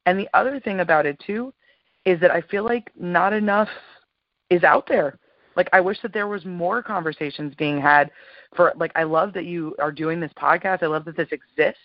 And 0.05 0.19
the 0.19 0.29
other 0.33 0.59
thing 0.59 0.79
about 0.79 1.05
it 1.05 1.19
too 1.25 1.53
is 2.05 2.19
that 2.19 2.31
I 2.31 2.41
feel 2.41 2.63
like 2.63 2.91
not 2.95 3.33
enough 3.33 3.69
is 4.49 4.63
out 4.63 4.87
there. 4.87 5.17
Like 5.55 5.69
I 5.71 5.81
wish 5.81 6.01
that 6.01 6.13
there 6.13 6.27
was 6.27 6.45
more 6.45 6.81
conversations 6.81 7.53
being 7.55 7.79
had 7.79 8.11
for 8.55 8.73
like 8.75 8.91
I 8.95 9.03
love 9.03 9.33
that 9.33 9.45
you 9.45 9.75
are 9.79 9.91
doing 9.91 10.19
this 10.19 10.31
podcast. 10.37 10.83
I 10.83 10.87
love 10.87 11.05
that 11.05 11.15
this 11.15 11.31
exists 11.31 11.81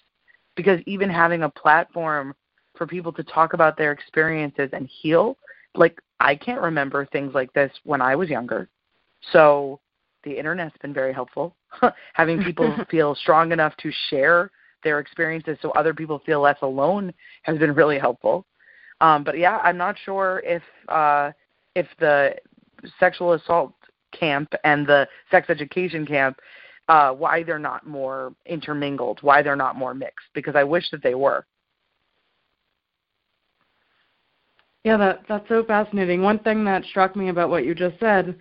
because 0.57 0.81
even 0.87 1.11
having 1.11 1.43
a 1.43 1.49
platform 1.51 2.35
for 2.77 2.87
people 2.87 3.13
to 3.13 3.23
talk 3.25 3.53
about 3.53 3.77
their 3.77 3.93
experiences 3.93 4.71
and 4.73 4.89
heal, 4.89 5.37
like 5.75 6.01
I 6.21 6.35
can't 6.35 6.61
remember 6.61 7.07
things 7.07 7.35
like 7.35 7.53
this 7.53 7.73
when 7.85 8.01
I 8.01 8.17
was 8.17 8.29
younger. 8.29 8.69
So 9.33 9.81
the 10.25 10.37
internet's 10.37 10.77
been 10.81 10.95
very 10.95 11.13
helpful. 11.13 11.55
having 12.15 12.43
people 12.43 12.75
feel 12.91 13.15
strong 13.15 13.53
enough 13.53 13.77
to 13.79 13.93
share 14.09 14.51
their 14.85 14.99
experiences 14.99 15.59
so 15.61 15.71
other 15.71 15.95
people 15.95 16.21
feel 16.25 16.41
less 16.41 16.59
alone 16.63 17.13
has 17.43 17.59
been 17.59 17.75
really 17.75 17.99
helpful. 17.99 18.45
Um, 19.01 19.25
but 19.25 19.39
yeah, 19.39 19.59
I'm 19.59 19.77
not 19.77 19.97
sure 20.05 20.43
if 20.45 20.63
uh, 20.89 21.33
if 21.75 21.87
the 22.01 22.35
sexual 22.99 23.35
assault 23.35 23.75
camp 24.19 24.53
and 24.65 24.87
the 24.87 25.07
sex 25.31 25.51
education 25.51 26.07
camp 26.07 26.39
uh, 26.89 27.13
why 27.13 27.43
they're 27.43 27.59
not 27.59 27.87
more 27.87 28.35
intermingled, 28.47 29.19
why 29.23 29.43
they're 29.43 29.57
not 29.57 29.77
more 29.77 29.95
mixed, 29.95 30.27
because 30.35 30.57
I 30.57 30.65
wish 30.65 30.91
that 30.91 31.03
they 31.03 31.15
were. 31.15 31.45
Yeah, 34.85 34.97
that 34.97 35.23
that's 35.29 35.49
so 35.49 35.65
fascinating. 35.65 36.23
One 36.23 36.39
thing 36.39 36.65
that 36.65 36.85
struck 36.85 37.15
me 37.15 37.29
about 37.29 37.51
what 37.51 37.65
you 37.65 37.75
just 37.75 37.99
said 38.01 38.39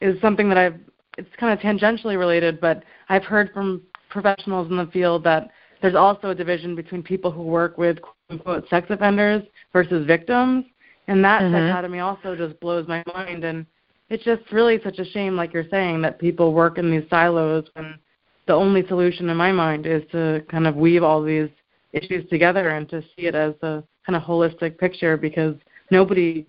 is 0.00 0.20
something 0.20 0.48
that 0.48 0.58
I've 0.58 0.80
it's 1.18 1.28
kind 1.38 1.52
of 1.52 1.58
tangentially 1.58 2.18
related, 2.18 2.60
but 2.60 2.84
I've 3.08 3.24
heard 3.24 3.50
from 3.52 3.82
professionals 4.08 4.70
in 4.70 4.76
the 4.76 4.86
field 4.86 5.24
that 5.24 5.50
there's 5.82 5.94
also 5.94 6.30
a 6.30 6.34
division 6.34 6.74
between 6.74 7.02
people 7.02 7.30
who 7.30 7.42
work 7.42 7.76
with 7.76 8.00
quote 8.00 8.14
unquote 8.30 8.68
sex 8.70 8.86
offenders 8.88 9.42
versus 9.72 10.06
victims. 10.06 10.64
And 11.08 11.22
that 11.24 11.42
mm-hmm. 11.42 11.52
dichotomy 11.52 11.98
also 11.98 12.36
just 12.36 12.58
blows 12.60 12.86
my 12.86 13.02
mind 13.12 13.44
and 13.44 13.66
it's 14.08 14.24
just 14.24 14.42
really 14.52 14.78
such 14.84 14.98
a 14.98 15.06
shame, 15.06 15.36
like 15.36 15.54
you're 15.54 15.68
saying, 15.70 16.02
that 16.02 16.18
people 16.18 16.52
work 16.52 16.76
in 16.76 16.90
these 16.90 17.08
silos 17.08 17.64
when 17.72 17.98
the 18.46 18.52
only 18.52 18.86
solution 18.86 19.30
in 19.30 19.36
my 19.38 19.50
mind 19.50 19.86
is 19.86 20.02
to 20.12 20.44
kind 20.50 20.66
of 20.66 20.76
weave 20.76 21.02
all 21.02 21.22
these 21.22 21.48
issues 21.92 22.28
together 22.28 22.70
and 22.70 22.88
to 22.90 23.00
see 23.00 23.26
it 23.26 23.34
as 23.34 23.54
a 23.62 23.82
kind 24.04 24.14
of 24.14 24.22
holistic 24.22 24.76
picture 24.76 25.16
because 25.16 25.56
nobody 25.90 26.46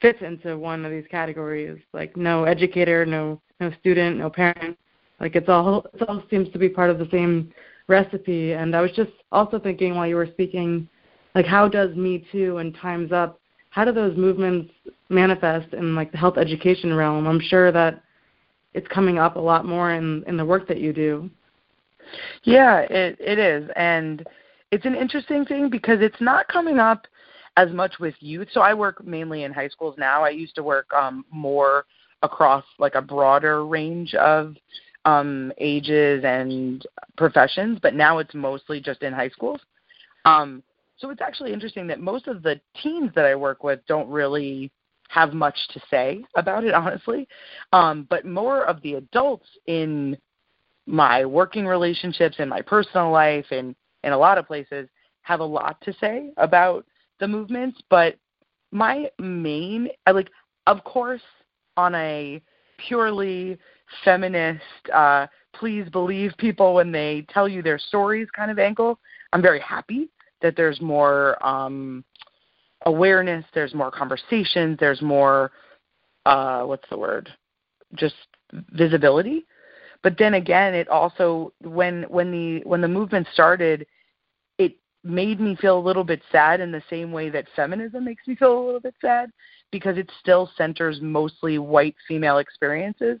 fits 0.00 0.18
into 0.22 0.58
one 0.58 0.84
of 0.84 0.90
these 0.90 1.06
categories. 1.08 1.78
Like 1.92 2.16
no 2.16 2.44
educator, 2.44 3.06
no 3.06 3.40
no 3.60 3.70
student, 3.78 4.18
no 4.18 4.28
parent. 4.28 4.76
Like 5.24 5.34
it's 5.34 5.48
all 5.48 5.86
it 5.94 6.08
all 6.08 6.22
seems 6.30 6.52
to 6.52 6.58
be 6.58 6.68
part 6.68 6.90
of 6.90 6.98
the 6.98 7.08
same 7.10 7.52
recipe. 7.88 8.52
And 8.52 8.76
I 8.76 8.80
was 8.80 8.92
just 8.92 9.10
also 9.32 9.58
thinking 9.58 9.96
while 9.96 10.06
you 10.06 10.16
were 10.16 10.28
speaking, 10.30 10.86
like 11.34 11.46
how 11.46 11.66
does 11.66 11.96
Me 11.96 12.24
Too 12.30 12.58
and 12.58 12.76
Times 12.76 13.10
Up 13.10 13.40
how 13.74 13.84
do 13.84 13.90
those 13.90 14.16
movements 14.16 14.72
manifest 15.08 15.72
in 15.74 15.96
like 15.96 16.12
the 16.12 16.18
health 16.18 16.38
education 16.38 16.94
realm? 16.94 17.26
I'm 17.26 17.40
sure 17.40 17.72
that 17.72 18.04
it's 18.72 18.86
coming 18.86 19.18
up 19.18 19.34
a 19.34 19.40
lot 19.40 19.66
more 19.66 19.90
in 19.92 20.22
in 20.28 20.36
the 20.36 20.44
work 20.44 20.68
that 20.68 20.78
you 20.78 20.92
do. 20.92 21.28
Yeah, 22.44 22.80
it 22.88 23.16
it 23.18 23.40
is, 23.40 23.68
and 23.74 24.24
it's 24.70 24.84
an 24.84 24.94
interesting 24.94 25.44
thing 25.44 25.70
because 25.70 25.98
it's 26.00 26.20
not 26.20 26.46
coming 26.46 26.78
up 26.78 27.06
as 27.56 27.72
much 27.72 27.98
with 27.98 28.14
youth. 28.20 28.48
So 28.52 28.60
I 28.60 28.74
work 28.74 29.04
mainly 29.04 29.42
in 29.42 29.52
high 29.52 29.68
schools 29.68 29.96
now. 29.98 30.22
I 30.22 30.28
used 30.28 30.54
to 30.54 30.62
work 30.62 30.92
um, 30.92 31.24
more 31.32 31.86
across 32.22 32.64
like 32.78 32.94
a 32.94 33.02
broader 33.02 33.66
range 33.66 34.14
of 34.14 34.54
um, 35.04 35.52
ages 35.58 36.24
and 36.24 36.84
professions, 37.16 37.78
but 37.82 37.94
now 37.94 38.18
it's 38.18 38.34
mostly 38.34 38.80
just 38.80 39.02
in 39.02 39.12
high 39.12 39.28
schools. 39.28 39.60
Um, 40.24 40.62
so 40.96 41.10
it's 41.10 41.20
actually 41.20 41.52
interesting 41.52 41.86
that 41.88 42.00
most 42.00 42.28
of 42.28 42.42
the 42.42 42.60
teens 42.82 43.10
that 43.14 43.24
I 43.24 43.34
work 43.34 43.64
with 43.64 43.80
don't 43.86 44.08
really 44.08 44.70
have 45.08 45.32
much 45.32 45.56
to 45.72 45.80
say 45.90 46.24
about 46.36 46.64
it, 46.64 46.74
honestly. 46.74 47.28
Um, 47.72 48.06
but 48.08 48.24
more 48.24 48.64
of 48.64 48.80
the 48.82 48.94
adults 48.94 49.46
in 49.66 50.16
my 50.86 51.24
working 51.24 51.66
relationships, 51.66 52.36
in 52.38 52.48
my 52.48 52.62
personal 52.62 53.10
life, 53.10 53.46
and 53.50 53.74
in 54.02 54.12
a 54.12 54.18
lot 54.18 54.38
of 54.38 54.46
places 54.46 54.88
have 55.22 55.40
a 55.40 55.44
lot 55.44 55.80
to 55.82 55.92
say 56.00 56.30
about 56.36 56.84
the 57.20 57.28
movements. 57.28 57.80
But 57.90 58.16
my 58.70 59.10
main, 59.18 59.88
I 60.06 60.12
like, 60.12 60.30
of 60.66 60.84
course, 60.84 61.22
on 61.76 61.94
a 61.94 62.42
purely 62.78 63.58
feminist, 64.04 64.62
uh, 64.92 65.26
please 65.54 65.88
believe 65.90 66.32
people 66.38 66.74
when 66.74 66.90
they 66.92 67.26
tell 67.28 67.48
you 67.48 67.62
their 67.62 67.78
stories 67.78 68.28
kind 68.34 68.50
of 68.50 68.58
angle, 68.58 68.98
I'm 69.32 69.42
very 69.42 69.60
happy 69.60 70.10
that 70.42 70.56
there's 70.56 70.80
more 70.80 71.44
um, 71.46 72.04
awareness, 72.86 73.44
there's 73.54 73.74
more 73.74 73.90
conversations, 73.90 74.76
there's 74.80 75.00
more 75.00 75.52
uh, 76.26 76.62
what's 76.62 76.88
the 76.90 76.98
word? 76.98 77.28
Just 77.94 78.14
visibility. 78.70 79.44
But 80.02 80.16
then 80.18 80.34
again, 80.34 80.74
it 80.74 80.88
also 80.88 81.52
when 81.62 82.04
when 82.04 82.30
the 82.30 82.62
when 82.64 82.80
the 82.80 82.88
movement 82.88 83.26
started, 83.32 83.86
it 84.58 84.76
made 85.02 85.40
me 85.40 85.56
feel 85.56 85.78
a 85.78 85.80
little 85.80 86.04
bit 86.04 86.22
sad 86.30 86.60
in 86.60 86.70
the 86.70 86.82
same 86.90 87.12
way 87.12 87.30
that 87.30 87.46
feminism 87.56 88.04
makes 88.04 88.26
me 88.26 88.36
feel 88.36 88.58
a 88.58 88.64
little 88.64 88.80
bit 88.80 88.94
sad 89.00 89.30
because 89.70 89.96
it 89.96 90.10
still 90.20 90.50
centers 90.56 91.00
mostly 91.00 91.58
white 91.58 91.96
female 92.06 92.38
experiences. 92.38 93.18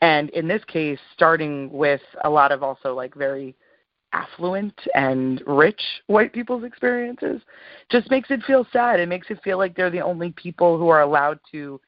And 0.00 0.30
in 0.30 0.46
this 0.46 0.62
case, 0.64 0.98
starting 1.14 1.70
with 1.72 2.00
a 2.24 2.30
lot 2.30 2.52
of 2.52 2.62
also 2.62 2.94
like 2.94 3.14
very 3.14 3.56
affluent 4.12 4.74
and 4.94 5.42
rich 5.46 5.82
white 6.06 6.32
people's 6.32 6.64
experiences 6.64 7.42
just 7.90 8.10
makes 8.10 8.30
it 8.30 8.42
feel 8.44 8.66
sad. 8.72 9.00
It 9.00 9.08
makes 9.08 9.26
it 9.30 9.40
feel 9.42 9.58
like 9.58 9.76
they're 9.76 9.90
the 9.90 10.00
only 10.00 10.32
people 10.32 10.78
who 10.78 10.88
are 10.88 11.02
allowed 11.02 11.38
to 11.52 11.80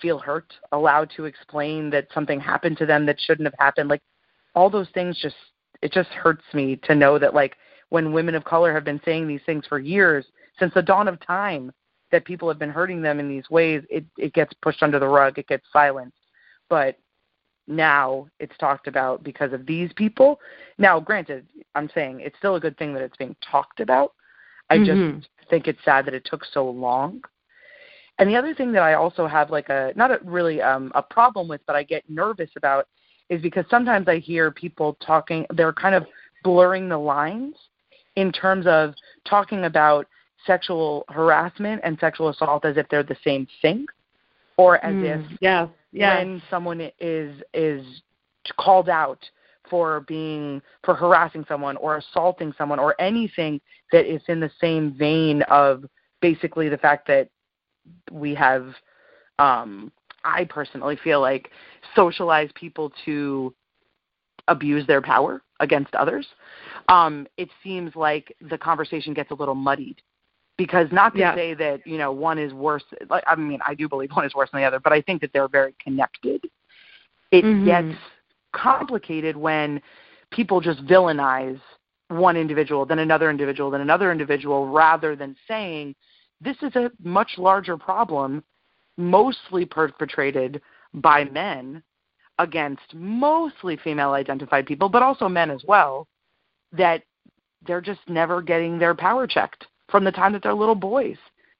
feel 0.00 0.18
hurt, 0.18 0.52
allowed 0.72 1.10
to 1.16 1.26
explain 1.26 1.90
that 1.90 2.08
something 2.12 2.40
happened 2.40 2.78
to 2.78 2.86
them 2.86 3.06
that 3.06 3.20
shouldn't 3.20 3.46
have 3.46 3.54
happened. 3.58 3.88
Like 3.88 4.02
all 4.54 4.70
those 4.70 4.88
things 4.94 5.18
just 5.20 5.36
it 5.82 5.92
just 5.92 6.10
hurts 6.10 6.44
me 6.52 6.76
to 6.84 6.94
know 6.94 7.18
that 7.18 7.34
like 7.34 7.56
when 7.90 8.12
women 8.12 8.34
of 8.34 8.44
color 8.44 8.72
have 8.72 8.84
been 8.84 9.00
saying 9.04 9.26
these 9.26 9.40
things 9.46 9.64
for 9.66 9.78
years 9.78 10.26
since 10.58 10.72
the 10.74 10.82
dawn 10.82 11.08
of 11.08 11.24
time 11.24 11.72
that 12.12 12.24
people 12.24 12.48
have 12.48 12.58
been 12.58 12.70
hurting 12.70 13.00
them 13.00 13.20
in 13.20 13.28
these 13.28 13.48
ways, 13.50 13.82
it 13.88 14.04
it 14.18 14.32
gets 14.32 14.52
pushed 14.62 14.82
under 14.82 14.98
the 14.98 15.06
rug, 15.06 15.38
it 15.38 15.46
gets 15.46 15.66
silenced. 15.72 16.16
But 16.68 16.98
now 17.70 18.26
it's 18.40 18.56
talked 18.58 18.86
about 18.88 19.22
because 19.22 19.52
of 19.52 19.64
these 19.66 19.92
people. 19.94 20.40
Now, 20.78 21.00
granted, 21.00 21.46
I'm 21.74 21.88
saying 21.94 22.20
it's 22.20 22.36
still 22.38 22.56
a 22.56 22.60
good 22.60 22.76
thing 22.76 22.92
that 22.94 23.02
it's 23.02 23.16
being 23.16 23.36
talked 23.48 23.80
about. 23.80 24.12
I 24.68 24.78
Mm-hmm. 24.78 25.18
just 25.18 25.28
think 25.48 25.66
it's 25.68 25.82
sad 25.84 26.06
that 26.06 26.14
it 26.14 26.24
took 26.24 26.44
so 26.44 26.68
long. 26.68 27.22
And 28.18 28.28
the 28.28 28.36
other 28.36 28.54
thing 28.54 28.72
that 28.72 28.82
I 28.82 28.94
also 28.94 29.26
have 29.26 29.50
like 29.50 29.68
a 29.70 29.92
not 29.96 30.10
a 30.10 30.20
really 30.24 30.60
um 30.60 30.92
a 30.94 31.02
problem 31.02 31.48
with, 31.48 31.60
but 31.66 31.74
I 31.76 31.82
get 31.82 32.04
nervous 32.08 32.50
about 32.56 32.86
is 33.30 33.40
because 33.40 33.64
sometimes 33.70 34.08
I 34.08 34.18
hear 34.18 34.50
people 34.50 34.96
talking 35.04 35.46
they're 35.54 35.72
kind 35.72 35.94
of 35.94 36.06
blurring 36.44 36.88
the 36.88 36.98
lines 36.98 37.54
in 38.16 38.30
terms 38.32 38.66
of 38.66 38.94
talking 39.24 39.64
about 39.64 40.06
sexual 40.46 41.04
harassment 41.08 41.80
and 41.84 41.98
sexual 41.98 42.28
assault 42.28 42.64
as 42.64 42.76
if 42.76 42.88
they're 42.88 43.02
the 43.02 43.16
same 43.24 43.46
thing 43.62 43.86
or 44.56 44.84
as 44.84 44.96
Mm, 44.96 45.28
if 45.28 45.38
yes, 45.40 45.68
when 45.92 46.42
someone 46.50 46.90
is 46.98 47.42
is 47.54 47.84
called 48.56 48.88
out 48.88 49.18
for 49.68 50.00
being 50.00 50.60
for 50.84 50.94
harassing 50.94 51.44
someone 51.48 51.76
or 51.76 51.96
assaulting 51.96 52.52
someone 52.56 52.78
or 52.78 53.00
anything 53.00 53.60
that 53.92 54.06
is 54.12 54.22
in 54.28 54.40
the 54.40 54.50
same 54.60 54.92
vein 54.92 55.42
of 55.42 55.84
basically 56.20 56.68
the 56.68 56.78
fact 56.78 57.06
that 57.06 57.28
we 58.10 58.34
have 58.34 58.74
um 59.38 59.92
I 60.24 60.44
personally 60.44 60.98
feel 61.02 61.20
like 61.20 61.50
socialize 61.94 62.50
people 62.54 62.92
to 63.06 63.54
abuse 64.48 64.86
their 64.86 65.00
power 65.00 65.42
against 65.60 65.94
others. 65.94 66.26
Um 66.88 67.26
it 67.36 67.48
seems 67.62 67.94
like 67.94 68.34
the 68.50 68.58
conversation 68.58 69.14
gets 69.14 69.30
a 69.30 69.34
little 69.34 69.54
muddied 69.54 70.00
because 70.60 70.92
not 70.92 71.14
to 71.14 71.20
Yeah. 71.20 71.34
say 71.34 71.54
that 71.54 71.86
you 71.86 71.96
know 71.96 72.12
one 72.12 72.38
is 72.38 72.52
worse 72.52 72.84
like 73.08 73.24
i 73.26 73.34
mean 73.34 73.60
i 73.64 73.74
do 73.74 73.88
believe 73.88 74.10
one 74.12 74.26
is 74.26 74.34
worse 74.34 74.50
than 74.50 74.60
the 74.60 74.66
other 74.66 74.78
but 74.78 74.92
i 74.92 75.00
think 75.00 75.22
that 75.22 75.32
they're 75.32 75.48
very 75.48 75.74
connected 75.82 76.46
it 77.30 77.44
Mhm. 77.44 77.64
gets 77.64 77.98
complicated 78.52 79.38
when 79.38 79.80
people 80.30 80.60
just 80.60 80.84
villainize 80.84 81.58
one 82.08 82.36
individual 82.36 82.84
then 82.84 82.98
another 82.98 83.30
individual 83.30 83.70
then 83.70 83.80
another 83.80 84.12
individual 84.12 84.66
rather 84.68 85.16
than 85.16 85.34
saying 85.48 85.94
this 86.42 86.62
is 86.62 86.76
a 86.76 86.92
much 87.02 87.38
larger 87.38 87.78
problem 87.78 88.44
mostly 88.98 89.64
perpetrated 89.64 90.60
by 90.92 91.24
men 91.24 91.82
against 92.38 92.94
mostly 92.94 93.78
female 93.78 94.12
identified 94.12 94.66
people 94.66 94.90
but 94.90 95.02
also 95.02 95.26
men 95.26 95.50
as 95.50 95.64
well 95.66 96.06
that 96.70 97.02
they're 97.66 97.80
just 97.80 98.06
never 98.08 98.42
getting 98.42 98.78
their 98.78 98.94
power 98.94 99.26
checked 99.26 99.66
from 99.90 100.04
the 100.04 100.12
time 100.12 100.32
that 100.32 100.42
they're 100.42 100.54
little 100.54 100.74
boys, 100.74 101.16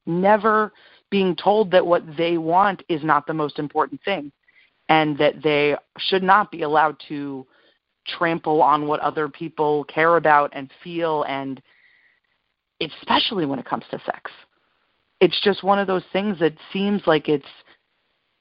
never 0.06 0.72
being 1.10 1.34
told 1.37 1.70
that 1.72 1.87
what 1.87 2.04
they 2.16 2.38
want 2.38 2.82
is 2.88 3.02
not 3.02 3.26
the 3.26 3.34
most 3.34 3.58
important 3.58 4.00
thing 4.04 4.30
and 4.88 5.16
that 5.18 5.42
they 5.42 5.76
should 5.99 6.22
not 6.22 6.50
be 6.50 6.62
allowed 6.62 6.96
to 7.08 7.46
trample 8.06 8.62
on 8.62 8.87
what 8.87 9.00
other 9.00 9.28
people 9.28 9.84
care 9.84 10.16
about 10.16 10.50
and 10.52 10.70
feel 10.82 11.25
and 11.25 11.62
especially 12.80 13.44
when 13.44 13.58
it 13.58 13.66
comes 13.66 13.84
to 13.90 14.00
sex. 14.06 14.30
It's 15.20 15.38
just 15.42 15.62
one 15.62 15.78
of 15.78 15.87
those 15.87 16.04
things 16.12 16.38
that 16.38 16.54
seems 16.72 17.02
like 17.06 17.28
it's 17.28 17.44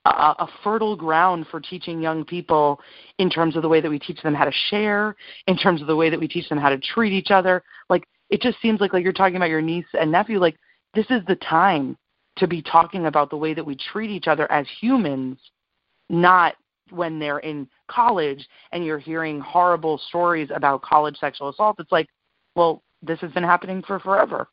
a, 0.06 0.10
a 0.10 0.50
fertile 0.64 0.96
ground 0.96 1.46
for 1.52 1.60
teaching 1.60 2.02
young 2.02 2.24
people 2.24 2.80
in 3.18 3.30
terms 3.30 3.56
of 3.56 3.62
the 3.62 3.70
way 3.70 3.82
that 3.82 3.90
we 3.90 4.00
teach 4.00 4.22
them 4.22 4.34
how 4.34 4.46
to 4.46 4.54
share, 4.70 5.16
in 5.48 5.58
terms 5.58 5.82
of 5.82 5.88
the 5.88 5.96
way 5.96 6.10
that 6.10 6.20
we 6.20 6.28
teach 6.28 6.48
them 6.48 6.58
how 6.58 6.70
to 6.70 6.78
treat 6.78 7.12
each 7.12 7.32
other. 7.32 7.64
Like 7.90 8.06
it 8.30 8.42
just 8.42 8.62
seems 8.62 8.80
like 8.80 8.94
like 8.94 9.04
you're 9.04 9.14
talking 9.14 9.36
about 9.36 9.50
your 9.50 9.62
niece 9.62 9.86
and 10.00 10.12
nephew. 10.12 10.40
Like 10.40 10.58
this 10.94 11.06
is 11.10 11.22
the 11.28 11.36
time 11.36 11.98
to 12.38 12.48
be 12.48 12.62
talking 12.62 13.06
about 13.06 13.30
the 13.30 13.38
way 13.38 13.54
that 13.54 13.66
we 13.66 13.76
treat 13.76 14.10
each 14.10 14.28
other 14.28 14.50
as 14.52 14.66
humans, 14.80 15.38
not 16.10 16.56
when 16.92 17.20
they're 17.20 17.40
in 17.40 17.68
college 17.88 18.48
and 18.72 18.84
you're 18.86 19.00
hearing 19.00 19.40
horrible 19.40 19.98
stories 20.10 20.50
about 20.54 20.82
college 20.82 21.18
sexual 21.18 21.50
assault. 21.50 21.78
It's 21.80 21.92
like, 21.92 22.08
well, 22.56 22.82
this 23.02 23.20
has 23.20 23.32
been 23.32 23.44
happening 23.44 23.84
for 23.86 24.00
forever. 24.00 24.48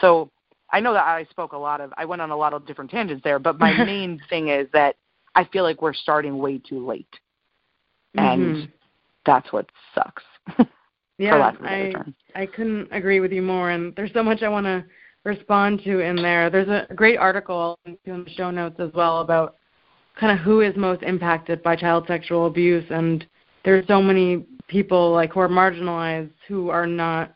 So 0.00 0.30
I 0.72 0.80
know 0.80 0.92
that 0.92 1.04
I 1.04 1.24
spoke 1.30 1.52
a 1.52 1.58
lot 1.58 1.80
of, 1.80 1.92
I 1.96 2.04
went 2.04 2.22
on 2.22 2.30
a 2.30 2.36
lot 2.36 2.52
of 2.52 2.66
different 2.66 2.90
tangents 2.90 3.22
there, 3.24 3.38
but 3.38 3.58
my 3.58 3.72
main 3.84 4.20
thing 4.28 4.48
is 4.48 4.68
that 4.72 4.96
I 5.34 5.44
feel 5.44 5.64
like 5.64 5.82
we're 5.82 5.94
starting 5.94 6.38
way 6.38 6.58
too 6.58 6.84
late. 6.84 7.08
And 8.16 8.56
Mhm. 8.56 8.72
that's 9.26 9.52
what 9.52 9.70
sucks. 9.94 10.22
yeah, 11.18 11.32
for 11.32 11.38
lack 11.38 11.54
of 11.54 11.60
a 11.60 11.62
better 11.64 11.88
I 11.88 11.92
term. 11.92 12.14
I 12.34 12.46
couldn't 12.46 12.88
agree 12.92 13.20
with 13.20 13.32
you 13.32 13.42
more. 13.42 13.70
And 13.70 13.94
there's 13.96 14.12
so 14.12 14.22
much 14.22 14.42
I 14.42 14.48
want 14.48 14.66
to 14.66 14.84
respond 15.24 15.82
to 15.84 16.00
in 16.00 16.16
there. 16.16 16.50
There's 16.50 16.68
a 16.68 16.92
great 16.94 17.18
article 17.18 17.78
in 17.84 17.96
the 18.04 18.30
show 18.36 18.50
notes 18.50 18.76
as 18.78 18.92
well 18.94 19.20
about 19.20 19.56
kind 20.18 20.38
of 20.38 20.44
who 20.44 20.60
is 20.60 20.76
most 20.76 21.02
impacted 21.02 21.62
by 21.62 21.76
child 21.76 22.04
sexual 22.06 22.46
abuse. 22.46 22.84
And 22.90 23.26
there's 23.64 23.86
so 23.86 24.02
many 24.02 24.46
people 24.68 25.12
like 25.12 25.32
who 25.32 25.40
are 25.40 25.48
marginalized 25.48 26.30
who 26.48 26.70
are 26.70 26.86
not 26.86 27.34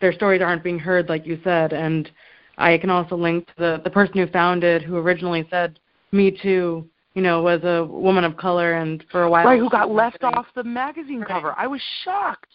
their 0.00 0.12
stories 0.12 0.42
aren't 0.42 0.62
being 0.62 0.78
heard, 0.78 1.08
like 1.08 1.26
you 1.26 1.40
said. 1.42 1.72
And 1.72 2.10
I 2.56 2.78
can 2.78 2.90
also 2.90 3.16
link 3.16 3.46
to 3.48 3.52
the 3.58 3.80
the 3.84 3.90
person 3.90 4.18
who 4.18 4.26
founded, 4.28 4.82
who 4.82 4.96
originally 4.96 5.46
said 5.50 5.78
"Me 6.12 6.30
Too." 6.30 6.88
You 7.14 7.22
know, 7.22 7.42
was 7.42 7.64
a 7.64 7.84
woman 7.84 8.22
of 8.22 8.36
color, 8.36 8.74
and 8.74 9.04
for 9.10 9.24
a 9.24 9.30
while, 9.30 9.44
Right, 9.44 9.58
who 9.58 9.68
got 9.68 9.90
left 9.90 10.22
off 10.22 10.46
the 10.54 10.62
magazine 10.62 11.24
cover. 11.26 11.52
I 11.56 11.66
was 11.66 11.80
shocked. 12.04 12.46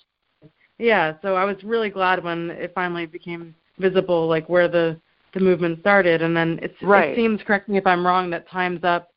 Yeah 0.78 1.14
so 1.22 1.36
i 1.36 1.44
was 1.44 1.56
really 1.64 1.90
glad 1.90 2.24
when 2.24 2.50
it 2.52 2.72
finally 2.74 3.06
became 3.06 3.54
visible 3.80 4.28
like 4.28 4.48
where 4.50 4.68
the 4.68 5.00
the 5.34 5.40
movement 5.40 5.80
started 5.80 6.22
and 6.22 6.36
then 6.36 6.60
it's 6.62 6.76
Right. 6.82 7.10
it 7.10 7.16
seems 7.16 7.42
correct 7.46 7.70
me 7.70 7.78
if 7.78 7.88
i'm 7.88 8.06
wrong 8.06 8.30
that 8.30 8.48
times 8.50 8.84
up 8.84 9.10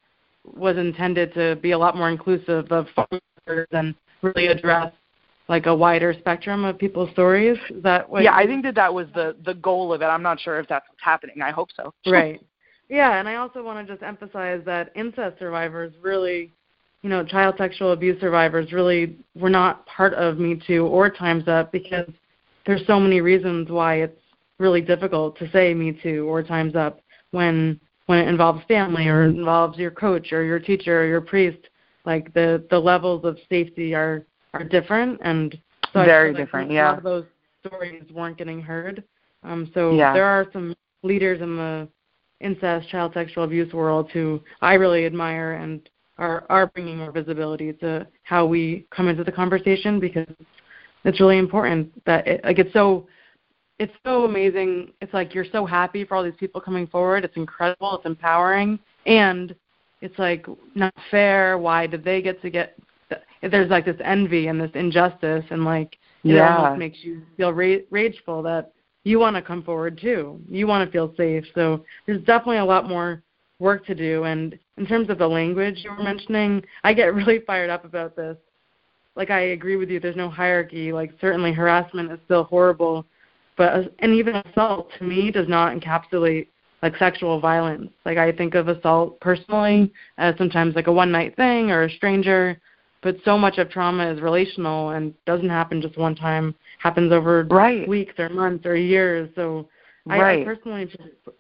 was 0.45 0.77
intended 0.77 1.35
to 1.35 1.57
be 1.57 1.73
a 1.73 1.79
lot 1.79 1.97
more 1.97 2.11
inclusive 2.11 2.71
of 2.71 2.87
photographers 2.95 3.69
and 3.73 3.95
really 4.23 4.47
address 4.47 4.93
like 5.49 5.67
a 5.67 5.75
wider 5.75 6.15
spectrum 6.19 6.65
of 6.65 6.79
people's 6.79 7.11
stories 7.11 7.59
is 7.71 7.83
that 7.83 8.09
what 8.09 8.23
yeah, 8.23 8.35
I 8.35 8.47
think 8.47 8.65
that 8.65 8.75
that 8.75 8.93
was 8.93 9.07
the 9.15 9.37
the 9.45 9.55
goal 9.55 9.93
of 9.93 10.03
it. 10.03 10.07
I'm 10.07 10.23
not 10.23 10.41
sure 10.41 10.59
if 10.59 10.67
that's 10.67 10.89
what's 10.89 11.03
happening. 11.03 11.41
I 11.41 11.53
hope 11.53 11.69
so. 11.77 11.93
right 12.11 12.41
yeah 12.89 13.19
and 13.19 13.29
i 13.29 13.37
also 13.37 13.63
want 13.63 13.85
to 13.87 13.93
just 13.93 14.03
emphasize 14.03 14.63
that 14.65 14.93
incest 14.95 15.39
survivors 15.39 15.93
really 16.03 16.53
you 17.03 17.09
know 17.11 17.25
child 17.25 17.55
sexual 17.59 17.93
abuse 17.93 18.21
survivors 18.21 18.73
really 18.73 19.17
were 19.35 19.51
not 19.51 19.87
part 19.87 20.15
of 20.15 20.39
me 20.39 20.61
too 20.67 20.87
or 20.87 21.11
times 21.11 21.47
up 21.49 21.71
because 21.73 22.09
there's 22.67 22.85
so 22.87 22.99
many 22.99 23.21
reasons 23.21 23.69
why 23.71 23.97
it's 23.97 24.21
really 24.59 24.81
difficult 24.81 25.39
to 25.39 25.51
say 25.51 25.73
me 25.75 25.99
too 26.03 26.29
or 26.29 26.43
times 26.43 26.75
up 26.75 27.01
when 27.31 27.79
when 28.07 28.19
it 28.19 28.29
involves 28.29 28.63
family 28.67 29.07
or 29.09 29.25
involves 29.25 29.79
your 29.79 29.91
coach 29.91 30.33
or 30.33 30.43
your 30.43 30.59
teacher 30.59 31.03
or 31.03 31.07
your 31.07 31.21
priest 31.21 31.59
like 32.05 32.33
the 32.35 32.65
the 32.71 32.79
levels 32.79 33.25
of 33.25 33.39
safety 33.49 33.95
are 33.95 34.25
are 34.55 34.65
different 34.65 35.19
and 35.23 35.59
so 35.93 36.05
Very 36.05 36.33
like 36.33 36.45
different, 36.45 36.71
a 36.71 36.75
yeah. 36.75 36.89
lot 36.89 36.99
of 36.99 37.05
those 37.05 37.25
stories 37.65 38.05
weren't 38.13 38.37
getting 38.39 38.61
heard 38.61 39.05
um 39.43 39.71
so 39.75 39.95
Yeah. 39.95 40.13
there 40.13 40.25
are 40.25 40.47
some 40.53 40.75
leaders 41.03 41.41
in 41.41 41.57
the 41.57 41.89
incest 42.41 42.89
child 42.89 43.13
sexual 43.15 43.45
abuse 43.45 43.73
world 43.73 44.11
who 44.13 44.41
I 44.61 44.75
really 44.75 45.07
admire 45.07 45.53
and 45.55 45.89
are 46.19 46.45
are 46.49 46.67
bringing 46.69 46.97
more 46.99 47.13
visibility 47.13 47.73
to 47.75 48.07
how 48.23 48.47
we 48.47 48.87
come 48.91 49.09
into 49.09 49.25
the 49.25 49.33
conversation 49.33 50.01
because 50.01 50.27
it's 51.05 51.21
really 51.21 51.39
important 51.39 51.91
that 52.05 52.27
it, 52.27 52.41
like 52.45 52.59
it's 52.59 52.73
so 52.73 53.07
it's 53.79 53.93
so 54.05 54.25
amazing. 54.25 54.93
It's 55.01 55.13
like 55.13 55.35
you're 55.35 55.45
so 55.53 55.67
happy 55.67 56.05
for 56.05 56.17
all 56.17 56.25
these 56.25 56.33
people 56.39 56.61
coming 56.61 56.87
forward. 56.87 57.25
It's 57.25 57.37
incredible. 57.37 57.97
It's 57.97 58.07
empowering, 58.07 58.79
and 59.05 59.55
it's 60.01 60.19
like 60.19 60.47
not 60.75 60.95
fair. 61.11 61.59
Why 61.59 61.87
did 61.87 62.05
they 62.05 62.23
get 62.23 62.41
to 62.43 62.51
get? 62.51 62.79
There's 63.43 63.71
like 63.71 63.85
this 63.85 64.01
envy 64.03 64.47
and 64.49 64.61
this 64.61 64.71
injustice, 64.75 65.45
and 65.51 65.65
like 65.65 65.99
it 66.25 66.35
Yeah. 66.35 66.57
almost 66.57 66.79
makes 66.79 66.99
you 67.03 67.23
feel 67.37 67.53
ra- 67.53 67.85
rageful 67.91 68.43
that 68.43 68.73
you 69.05 69.19
want 69.19 69.37
to 69.37 69.43
come 69.43 69.63
forward 69.63 69.99
too. 70.01 70.41
You 70.49 70.67
want 70.67 70.87
to 70.87 70.91
feel 70.91 71.15
safe. 71.17 71.45
So 71.55 71.85
there's 72.07 72.23
definitely 72.25 72.59
a 72.59 72.65
lot 72.65 72.89
more 72.89 73.23
work 73.61 73.87
to 73.87 73.95
do. 73.95 74.25
And 74.25 74.59
in 74.77 74.87
terms 74.87 75.09
of 75.11 75.19
the 75.19 75.27
language 75.27 75.81
you 75.85 75.91
were 75.91 76.03
mentioning, 76.03 76.63
I 76.85 76.93
get 76.93 77.15
really 77.15 77.41
fired 77.47 77.71
up 77.71 77.85
about 77.85 78.17
this. 78.17 78.37
Like 79.15 79.31
I 79.31 79.41
agree 79.41 79.77
with 79.77 79.89
you. 79.91 79.99
There's 79.99 80.17
no 80.17 80.29
hierarchy. 80.29 80.93
Like 80.93 81.13
certainly 81.21 81.53
harassment 81.53 82.13
is 82.13 82.19
still 82.27 82.45
horrible, 82.45 83.07
but 83.57 83.73
uh, 83.73 83.83
and 84.01 84.13
even 84.13 84.37
assault 84.37 84.91
to 84.99 85.05
me 85.05 85.31
does 85.31 85.49
not 85.49 85.75
encapsulate 85.75 86.49
like 86.83 86.97
sexual 86.99 87.41
violence. 87.41 87.91
Like 88.05 88.19
I 88.19 88.31
think 88.31 88.55
of 88.55 88.69
assault 88.69 89.19
personally 89.21 89.93
as 90.19 90.37
sometimes 90.37 90.75
like 90.75 90.87
a 90.87 90.93
one 90.93 91.11
night 91.11 91.35
thing 91.37 91.71
or 91.71 91.85
a 91.85 91.91
stranger, 91.91 92.61
but 93.03 93.17
so 93.25 93.39
much 93.39 93.57
of 93.57 93.71
trauma 93.71 94.07
is 94.13 94.21
relational 94.21 94.91
and 94.91 95.15
doesn't 95.25 95.49
happen 95.49 95.81
just 95.81 95.97
one 95.97 96.15
time. 96.15 96.55
Happens 96.79 97.11
over 97.11 97.45
Right. 97.51 97.89
weeks 97.89 98.15
or 98.19 98.29
months 98.29 98.67
or 98.67 98.77
years. 98.77 99.31
So 99.35 99.67
I, 100.11 100.17
I 100.17 100.21
Right. 100.21 100.45
personally 100.45 100.91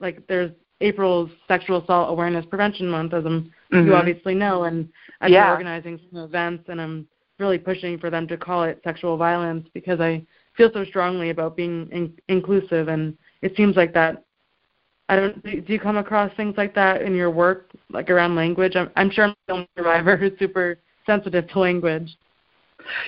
like 0.00 0.26
there's 0.28 0.50
April's 0.80 1.30
Sexual 1.48 1.82
Assault 1.82 2.10
Awareness 2.10 2.44
Prevention 2.46 2.88
Month, 2.88 3.14
as 3.14 3.24
I'm, 3.24 3.50
Mhm. 3.72 3.86
you 3.86 3.94
obviously 3.94 4.34
know, 4.34 4.64
and 4.64 4.88
I've 5.20 5.30
Yeah. 5.30 5.44
been 5.44 5.50
organizing 5.52 5.98
some 6.10 6.24
events, 6.24 6.68
and 6.68 6.80
I'm 6.80 7.06
really 7.38 7.58
pushing 7.58 7.98
for 7.98 8.10
them 8.10 8.26
to 8.28 8.36
call 8.36 8.64
it 8.64 8.80
sexual 8.84 9.16
violence 9.16 9.68
because 9.74 10.00
I 10.00 10.24
feel 10.54 10.70
so 10.72 10.84
strongly 10.84 11.30
about 11.30 11.56
being 11.56 11.88
in, 11.92 12.12
inclusive, 12.28 12.88
and 12.88 13.16
it 13.42 13.56
seems 13.56 13.76
like 13.76 13.92
that. 13.94 14.22
I 15.08 15.16
don't. 15.16 15.42
Do 15.42 15.72
you 15.72 15.78
come 15.78 15.98
across 15.98 16.32
things 16.34 16.56
like 16.56 16.74
that 16.74 17.02
in 17.02 17.14
your 17.14 17.30
work, 17.30 17.70
like 17.90 18.10
around 18.10 18.34
language? 18.34 18.74
I'm, 18.74 18.90
I'm 18.96 19.10
sure 19.10 19.26
I'm 19.26 19.34
the 19.46 19.52
only 19.52 19.68
survivor 19.76 20.16
who's 20.16 20.36
super 20.38 20.78
sensitive 21.06 21.46
to 21.48 21.58
language. 21.60 22.16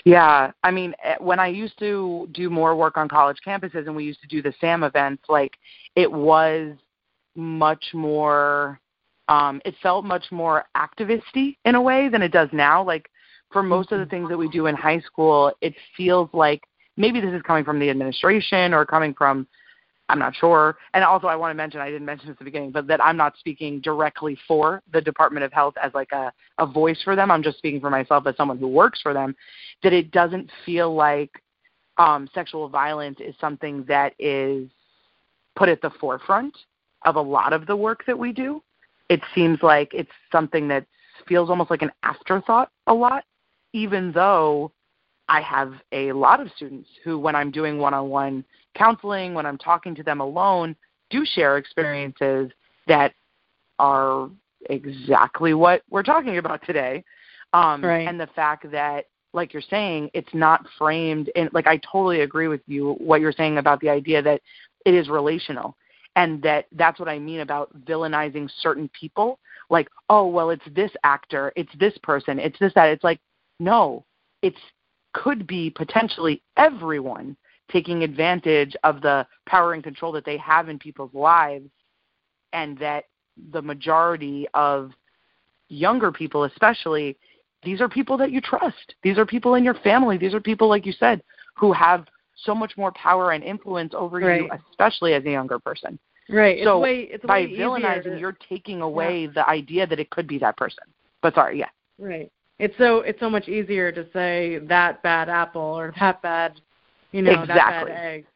Yeah, 0.04 0.52
I 0.62 0.70
mean, 0.70 0.94
eh, 1.02 1.16
when 1.18 1.40
I 1.40 1.48
used 1.48 1.78
to 1.81 2.28
do 2.33 2.50
more 2.50 2.76
work 2.76 2.96
on 2.96 3.09
college 3.09 3.38
campuses 3.46 3.87
and 3.87 3.94
we 3.94 4.04
used 4.04 4.20
to 4.22 4.28
do 4.28 4.42
the 4.42 4.52
SAM 4.61 4.83
events, 4.83 5.24
like 5.28 5.57
it 5.96 6.11
was 6.11 6.76
much 7.38 7.85
more 7.94 8.81
um 9.29 9.62
it 9.64 9.74
felt 9.83 10.05
much 10.05 10.24
more 10.31 10.64
activisty 10.77 11.57
in 11.64 11.74
a 11.74 11.81
way 11.81 12.09
than 12.09 12.20
it 12.22 12.33
does 12.33 12.48
now. 12.53 12.83
Like 12.83 13.09
for 13.53 13.62
most 13.62 13.92
of 13.92 14.01
the 14.01 14.07
things 14.07 14.29
that 14.29 14.37
we 14.37 14.48
do 14.48 14.66
in 14.66 14.74
high 14.74 15.01
school, 15.01 15.53
it 15.61 15.74
feels 15.96 16.29
like 16.33 16.62
maybe 16.96 17.20
this 17.20 17.33
is 17.33 17.42
coming 17.42 17.64
from 17.64 17.79
the 17.79 17.88
administration 17.88 18.74
or 18.74 18.85
coming 18.85 19.14
from 19.14 19.46
I'm 20.11 20.18
not 20.18 20.35
sure. 20.35 20.79
And 20.94 21.05
also, 21.05 21.27
I 21.27 21.37
want 21.37 21.51
to 21.51 21.55
mention, 21.55 21.81
I 21.81 21.90
didn't 21.90 22.07
mention 22.07 22.29
this 22.29 22.35
at 22.35 22.38
the 22.38 22.44
beginning, 22.44 22.70
but 22.70 22.87
that 22.87 23.03
I'm 23.05 23.16
not 23.16 23.37
speaking 23.37 23.81
directly 23.81 24.38
for 24.46 24.83
the 24.92 25.01
Department 25.01 25.44
of 25.44 25.53
Health 25.53 25.74
as 25.83 25.92
like 25.92 26.12
a, 26.12 26.33
a 26.59 26.66
voice 26.66 27.01
for 27.05 27.14
them. 27.14 27.31
I'm 27.31 27.42
just 27.42 27.59
speaking 27.59 27.81
for 27.81 27.90
myself 27.90 28.27
as 28.27 28.37
someone 28.37 28.59
who 28.59 28.68
works 28.68 29.01
for 29.03 29.12
them. 29.12 29.37
That 29.83 29.92
it 29.92 30.11
doesn't 30.11 30.51
feel 30.64 30.94
like 30.94 31.31
um, 31.98 32.29
sexual 32.33 32.68
violence 32.68 33.18
is 33.20 33.35
something 33.40 33.85
that 33.87 34.14
is 34.18 34.70
put 35.57 35.68
at 35.68 35.83
the 35.83 35.90
forefront 36.01 36.57
of 37.04 37.16
a 37.16 37.20
lot 37.20 37.52
of 37.52 37.66
the 37.66 37.76
work 37.76 38.04
that 38.06 38.18
we 38.18 38.32
do. 38.32 38.62
It 39.08 39.20
seems 39.34 39.62
like 39.62 39.92
it's 39.94 40.11
something 40.30 40.68
that 40.68 40.84
feels 41.26 41.50
almost 41.50 41.70
like 41.70 41.82
an 41.82 41.92
afterthought 42.02 42.70
a 42.87 42.94
lot, 42.94 43.24
even 43.72 44.12
though 44.12 44.72
I 45.28 45.40
have 45.42 45.74
a 45.92 46.12
lot 46.12 46.40
of 46.40 46.50
students 46.56 46.88
who, 47.04 47.18
when 47.18 47.34
I'm 47.34 47.50
doing 47.50 47.78
one 47.78 47.94
on 47.94 48.08
one 48.08 48.44
counseling, 48.74 49.34
when 49.34 49.46
I'm 49.46 49.58
talking 49.58 49.94
to 49.94 50.02
them 50.02 50.20
alone, 50.20 50.74
do 51.11 51.24
share 51.24 51.56
experiences 51.58 52.50
that 52.87 53.12
are 53.78 54.30
exactly 54.70 55.54
what 55.54 55.82
we're 55.90 56.02
talking 56.02 56.38
about 56.38 56.64
today. 56.64 57.04
Um, 57.52 57.84
right. 57.84 58.08
And 58.08 58.20
the 58.20 58.26
fact 58.28 58.70
that, 58.72 59.06
like 59.34 59.52
you're 59.52 59.62
saying, 59.62 60.11
it's 60.14 60.32
not 60.32 60.66
framed 60.78 61.30
in, 61.34 61.50
like, 61.52 61.66
I 61.66 61.78
totally 61.78 62.22
agree 62.22 62.48
with 62.48 62.62
you, 62.66 62.94
what 62.94 63.20
you're 63.20 63.32
saying 63.32 63.58
about 63.58 63.80
the 63.80 63.90
idea 63.90 64.22
that 64.22 64.40
it 64.87 64.94
is 64.94 65.08
relational. 65.08 65.76
And 66.18 66.42
that 66.42 66.66
that's 66.72 66.98
what 66.98 67.09
I 67.09 67.20
mean 67.20 67.40
about 67.40 67.70
villainizing 67.85 68.50
certain 68.61 68.90
people. 68.98 69.38
Like, 69.70 69.88
oh, 70.11 70.26
well, 70.26 70.50
it's 70.50 70.64
this 70.74 70.90
actor, 71.04 71.52
it's 71.54 71.70
this 71.78 71.96
person, 72.02 72.40
it's 72.40 72.59
this, 72.59 72.72
that. 72.74 72.88
It's 72.88 73.04
like, 73.04 73.20
no, 73.61 74.04
it's 74.42 74.59
could 75.14 75.46
be 75.46 75.70
potentially 75.70 76.42
everyone 76.57 77.37
taking 77.70 78.02
advantage 78.02 78.74
of 78.83 79.00
the 79.00 79.26
power 79.46 79.74
and 79.74 79.85
control 79.85 80.11
that 80.12 80.24
they 80.24 80.37
have 80.38 80.68
in 80.68 80.78
people's 80.78 81.14
lives 81.14 81.70
and 82.52 82.76
that 82.78 83.04
the 83.52 83.62
majority 83.62 84.46
of 84.54 84.90
younger 85.68 86.11
people 86.11 86.44
especially 86.44 87.16
these 87.62 87.81
are 87.81 87.88
people 87.88 88.16
that 88.16 88.31
you 88.31 88.40
trust 88.40 88.94
these 89.02 89.18
are 89.18 89.26
people 89.26 89.54
in 89.54 89.64
your 89.64 89.74
family 89.74 90.16
these 90.16 90.35
are 90.35 90.40
people 90.40 90.68
like 90.68 90.87
you 90.87 90.92
said 90.92 91.22
who 91.54 91.72
have 91.72 92.07
so 92.44 92.54
much 92.54 92.76
more 92.76 92.92
power 92.92 93.33
and 93.33 93.44
influence 93.44 93.92
over 93.94 94.18
right. 94.18 94.42
you 94.42 94.50
especially 94.70 95.14
as 95.14 95.24
a 95.24 95.31
younger 95.31 95.59
person 95.59 95.98
right 96.28 96.58
so 96.64 96.76
it's 96.78 96.82
way, 96.84 97.00
it's 97.10 97.24
by 97.24 97.40
way 97.40 97.54
villainizing 97.56 98.00
easier. 98.00 98.16
you're 98.16 98.38
taking 98.48 98.80
away 98.82 99.24
Yeah. 99.24 99.30
the 99.34 99.48
idea 99.48 99.86
that 99.86 99.98
it 99.98 100.10
could 100.10 100.26
be 100.26 100.38
that 100.38 100.56
person 100.56 100.84
but 101.22 101.34
sorry 101.34 101.58
yeah 101.58 101.68
Right. 101.98 102.30
It's 102.60 102.76
so 102.78 102.98
it's 103.00 103.18
so 103.20 103.28
much 103.30 103.48
easier 103.48 103.90
to 103.92 104.06
say 104.12 104.58
that 104.68 105.02
bad 105.02 105.28
apple 105.28 105.60
or 105.62 105.92
that 105.98 106.22
bad, 106.22 106.60
you 107.12 107.22
know, 107.22 107.42
Exactly. 107.42 107.54
that 107.56 107.86
bad 107.86 108.04
egg. 108.04 108.26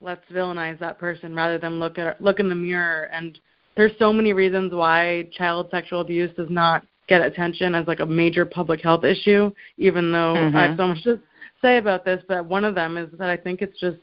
Let's 0.00 0.24
villainize 0.30 0.78
that 0.80 0.98
person 0.98 1.34
rather 1.34 1.58
than 1.58 1.78
look 1.80 1.98
at 1.98 2.20
look 2.20 2.38
in 2.38 2.48
the 2.48 2.54
mirror. 2.54 3.08
And 3.12 3.38
there's 3.76 3.92
so 3.98 4.12
many 4.12 4.32
reasons 4.34 4.72
why 4.74 5.28
child 5.32 5.68
sexual 5.70 6.00
abuse 6.02 6.34
does 6.36 6.50
not 6.50 6.84
get 7.08 7.22
attention 7.22 7.74
as 7.74 7.86
like 7.86 8.00
a 8.00 8.06
major 8.06 8.44
public 8.44 8.82
health 8.82 9.04
issue, 9.04 9.50
even 9.78 10.12
though 10.12 10.34
Mhm. 10.34 10.54
I 10.54 10.62
have 10.66 10.76
so 10.76 10.88
much 10.88 11.02
to 11.04 11.18
say 11.62 11.78
about 11.78 12.04
this. 12.04 12.22
But 12.28 12.44
one 12.44 12.64
of 12.64 12.74
them 12.74 12.96
is 12.98 13.10
that 13.12 13.30
I 13.30 13.36
think 13.36 13.62
it's 13.62 13.78
just 13.80 13.98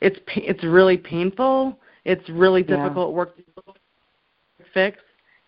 it's 0.00 0.18
it's 0.36 0.64
really 0.64 0.96
painful. 0.96 1.78
It's 2.08 2.28
really 2.30 2.62
Yeah. 2.62 2.76
difficult 2.76 3.14
work 3.14 3.36
to 3.36 3.44
fix. 4.72 4.98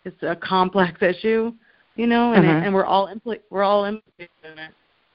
It's 0.04 0.22
a 0.22 0.36
complex 0.36 1.00
issue 1.02 1.52
you 1.96 2.06
know, 2.06 2.32
and 2.32 2.44
Mhm. 2.44 2.62
it, 2.62 2.64
and 2.66 2.74
we're 2.74 2.84
all 2.86 3.08
impli- 3.08 3.42
we're 3.50 3.62
all 3.62 3.84
implicated 3.84 4.30
in 4.42 4.58
it. 4.58 4.74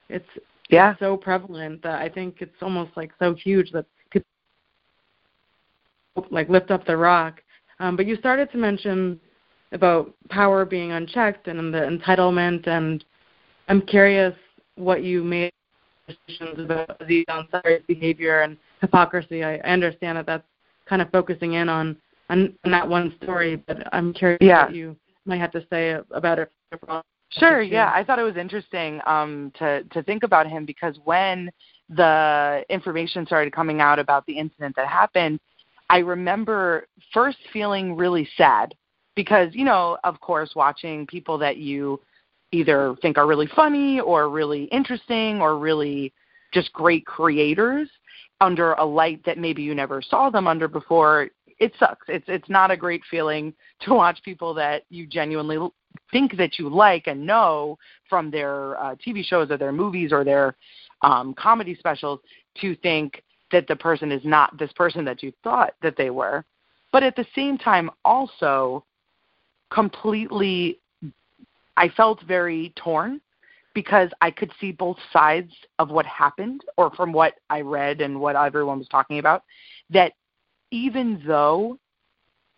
It's 0.09 0.29
yeah 0.69 0.95
so 0.99 1.17
prevalent 1.17 1.81
that 1.83 2.01
I 2.01 2.09
think 2.09 2.41
it's 2.41 2.61
almost 2.61 2.95
like 2.95 3.11
so 3.17 3.33
huge 3.33 3.71
that 3.71 3.85
people 4.11 4.27
like 6.29 6.49
lift 6.49 6.69
up 6.71 6.85
the 6.85 6.97
rock. 6.97 7.41
Um, 7.79 7.95
but 7.95 8.05
you 8.05 8.15
started 8.17 8.51
to 8.51 8.57
mention 8.57 9.19
about 9.71 10.13
power 10.29 10.63
being 10.65 10.91
unchecked 10.91 11.47
and 11.47 11.73
the 11.73 11.79
entitlement, 11.79 12.67
and 12.67 13.03
I'm 13.67 13.81
curious 13.81 14.35
what 14.75 15.03
you 15.03 15.23
made 15.23 15.51
decisions 16.07 16.59
about 16.59 17.01
Aziz 17.01 17.25
Ansari's 17.29 17.83
behavior 17.87 18.41
and 18.41 18.57
hypocrisy. 18.79 19.43
I, 19.43 19.55
I 19.55 19.69
understand 19.69 20.17
that 20.17 20.25
that's 20.27 20.43
kind 20.87 21.01
of 21.01 21.09
focusing 21.11 21.53
in 21.53 21.69
on 21.69 21.97
on, 22.29 22.53
on 22.63 22.71
that 22.71 22.87
one 22.87 23.13
story, 23.21 23.55
but 23.55 23.87
I'm 23.93 24.11
curious 24.13 24.39
Yeah. 24.41 24.65
what 24.65 24.75
you 24.75 24.95
might 25.25 25.39
have 25.39 25.51
to 25.51 25.65
say 25.69 25.97
about 26.11 26.39
it. 26.39 26.51
Sure, 27.29 27.61
yeah. 27.61 27.91
I 27.93 28.03
thought 28.03 28.19
it 28.19 28.23
was 28.23 28.37
interesting 28.37 29.01
um, 29.05 29.51
to 29.59 29.83
to 29.83 30.01
think 30.03 30.23
about 30.23 30.47
him 30.47 30.65
because 30.65 30.97
when 31.03 31.51
the 31.89 32.63
information 32.69 33.25
started 33.25 33.53
coming 33.53 33.81
out 33.81 33.99
about 33.99 34.25
the 34.25 34.37
incident 34.37 34.75
that 34.75 34.87
happened, 34.87 35.39
I 35.89 35.99
remember 35.99 36.87
first 37.13 37.37
feeling 37.51 37.95
really 37.95 38.27
sad 38.37 38.73
because 39.15 39.53
you 39.53 39.65
know, 39.65 39.97
of 40.03 40.19
course, 40.19 40.53
watching 40.55 41.05
people 41.07 41.37
that 41.39 41.57
you 41.57 41.99
either 42.51 42.95
think 43.01 43.17
are 43.17 43.27
really 43.27 43.49
funny 43.55 43.99
or 43.99 44.29
really 44.29 44.63
interesting 44.65 45.41
or 45.41 45.57
really 45.57 46.13
just 46.53 46.71
great 46.73 47.05
creators 47.05 47.89
under 48.41 48.73
a 48.73 48.85
light 48.85 49.23
that 49.25 49.37
maybe 49.37 49.61
you 49.61 49.73
never 49.73 50.01
saw 50.01 50.29
them 50.29 50.47
under 50.47 50.67
before 50.67 51.29
it 51.59 51.73
sucks. 51.79 52.05
It's 52.09 52.25
it's 52.27 52.49
not 52.49 52.71
a 52.71 52.77
great 52.77 53.01
feeling 53.09 53.53
to 53.81 53.93
watch 53.93 54.21
people 54.23 54.53
that 54.55 54.83
you 54.89 55.07
genuinely 55.07 55.57
think 56.11 56.35
that 56.37 56.59
you 56.59 56.69
like 56.69 57.07
and 57.07 57.25
know 57.25 57.77
from 58.09 58.29
their 58.29 58.77
uh, 58.79 58.95
TV 58.95 59.23
shows 59.23 59.49
or 59.49 59.57
their 59.57 59.71
movies 59.71 60.11
or 60.11 60.23
their 60.23 60.55
um, 61.01 61.33
comedy 61.33 61.75
specials 61.75 62.19
to 62.61 62.75
think 62.77 63.23
that 63.51 63.67
the 63.67 63.75
person 63.75 64.11
is 64.11 64.21
not 64.25 64.57
this 64.57 64.71
person 64.73 65.05
that 65.05 65.23
you 65.23 65.31
thought 65.43 65.73
that 65.81 65.95
they 65.97 66.09
were. 66.09 66.43
But 66.91 67.03
at 67.03 67.15
the 67.15 67.25
same 67.35 67.57
time 67.57 67.89
also 68.03 68.83
completely 69.71 70.79
I 71.77 71.89
felt 71.89 72.21
very 72.23 72.73
torn 72.75 73.19
because 73.75 74.09
I 74.21 74.31
could 74.31 74.51
see 74.59 74.71
both 74.71 74.97
sides 75.13 75.51
of 75.77 75.91
what 75.91 76.07
happened, 76.07 76.61
or 76.77 76.89
from 76.91 77.13
what 77.13 77.35
I 77.51 77.61
read 77.61 78.01
and 78.01 78.19
what 78.19 78.35
everyone 78.35 78.79
was 78.79 78.87
talking 78.87 79.19
about, 79.19 79.43
that 79.91 80.13
even 80.71 81.21
though 81.27 81.77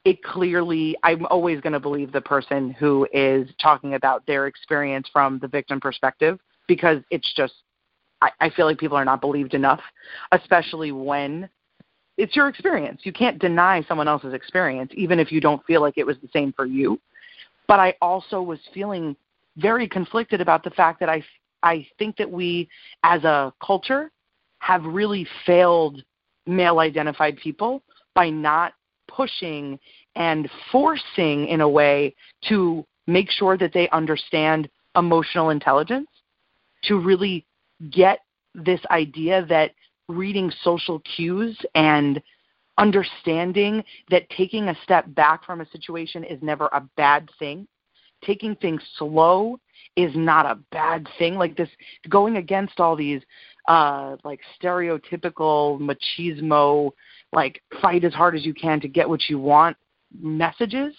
it 0.06 0.24
clearly, 0.24 0.96
I'm 1.04 1.26
always 1.26 1.60
going 1.60 1.74
to 1.74 1.82
believe 1.82 2.14
the 2.14 2.22
person 2.22 2.72
who 2.72 3.06
is 3.12 3.50
talking 3.62 3.96
about 3.96 4.26
their 4.26 4.48
experience 4.48 5.10
from 5.12 5.40
the 5.40 5.50
victim 5.50 5.82
perspective 5.82 6.40
because 6.68 7.02
it's 7.12 7.34
just, 7.36 7.54
I, 8.22 8.30
I 8.40 8.50
feel 8.52 8.68
like 8.68 8.78
people 8.78 8.96
are 8.96 9.04
not 9.04 9.20
believed 9.20 9.54
enough, 9.54 9.82
especially 10.32 10.94
when 10.94 11.50
it's 12.18 12.36
your 12.36 12.48
experience. 12.48 13.02
You 13.04 13.12
can't 13.12 13.40
deny 13.40 13.84
someone 13.88 14.08
else's 14.08 14.34
experience, 14.34 14.92
even 14.96 15.20
if 15.20 15.32
you 15.32 15.42
don't 15.42 15.66
feel 15.66 15.82
like 15.82 15.98
it 15.98 16.06
was 16.06 16.18
the 16.22 16.30
same 16.32 16.54
for 16.54 16.66
you. 16.66 17.02
But 17.68 17.80
I 17.80 17.96
also 18.02 18.42
was 18.42 18.60
feeling 18.74 19.16
very 19.58 19.88
conflicted 19.88 20.42
about 20.42 20.64
the 20.64 20.70
fact 20.72 21.00
that 21.00 21.10
I 21.10 21.24
I 21.64 21.88
think 21.98 22.18
that 22.18 22.30
we 22.30 22.70
as 23.04 23.24
a 23.24 23.54
culture 23.66 24.12
have 24.60 24.84
really 24.86 25.28
failed 25.46 26.04
male 26.46 26.80
identified 26.80 27.38
people 27.38 27.84
by 28.14 28.30
not 28.30 28.74
pushing 29.08 29.80
and 30.16 30.50
forcing 30.72 31.48
in 31.48 31.62
a 31.62 31.70
way 31.70 32.16
to 32.50 32.86
make 33.08 33.30
sure 33.32 33.58
that 33.58 33.74
they 33.74 33.90
understand 33.90 34.70
emotional 34.96 35.50
intelligence 35.50 36.08
to 36.84 37.00
really 37.00 37.46
get 37.92 38.20
this 38.54 38.82
idea 38.92 39.46
that 39.48 39.72
reading 40.08 40.52
social 40.64 41.00
cues 41.00 41.58
and 41.76 42.22
understanding 42.78 43.84
that 44.10 44.30
taking 44.30 44.70
a 44.70 44.78
step 44.84 45.06
back 45.16 45.44
from 45.46 45.62
a 45.62 45.70
situation 45.70 46.24
is 46.24 46.42
never 46.42 46.68
a 46.68 46.88
bad 46.96 47.30
thing 47.40 47.68
taking 48.24 48.56
things 48.56 48.82
slow 48.98 49.60
is 49.96 50.12
not 50.16 50.46
a 50.46 50.60
bad 50.72 51.08
thing. 51.18 51.36
Like 51.36 51.58
this 51.58 51.70
going 52.10 52.38
against 52.38 52.80
all 52.80 52.96
these 52.96 53.22
uh 53.68 54.16
like 54.24 54.40
stereotypical 54.62 55.80
machismo 55.80 56.92
like 57.34 57.62
fight 57.82 58.06
as 58.06 58.14
hard 58.14 58.36
as 58.36 58.46
you 58.46 58.54
can 58.54 58.80
to 58.80 58.88
get 58.88 59.10
what 59.10 59.28
you 59.28 59.38
want 59.38 59.76
messages 60.22 60.96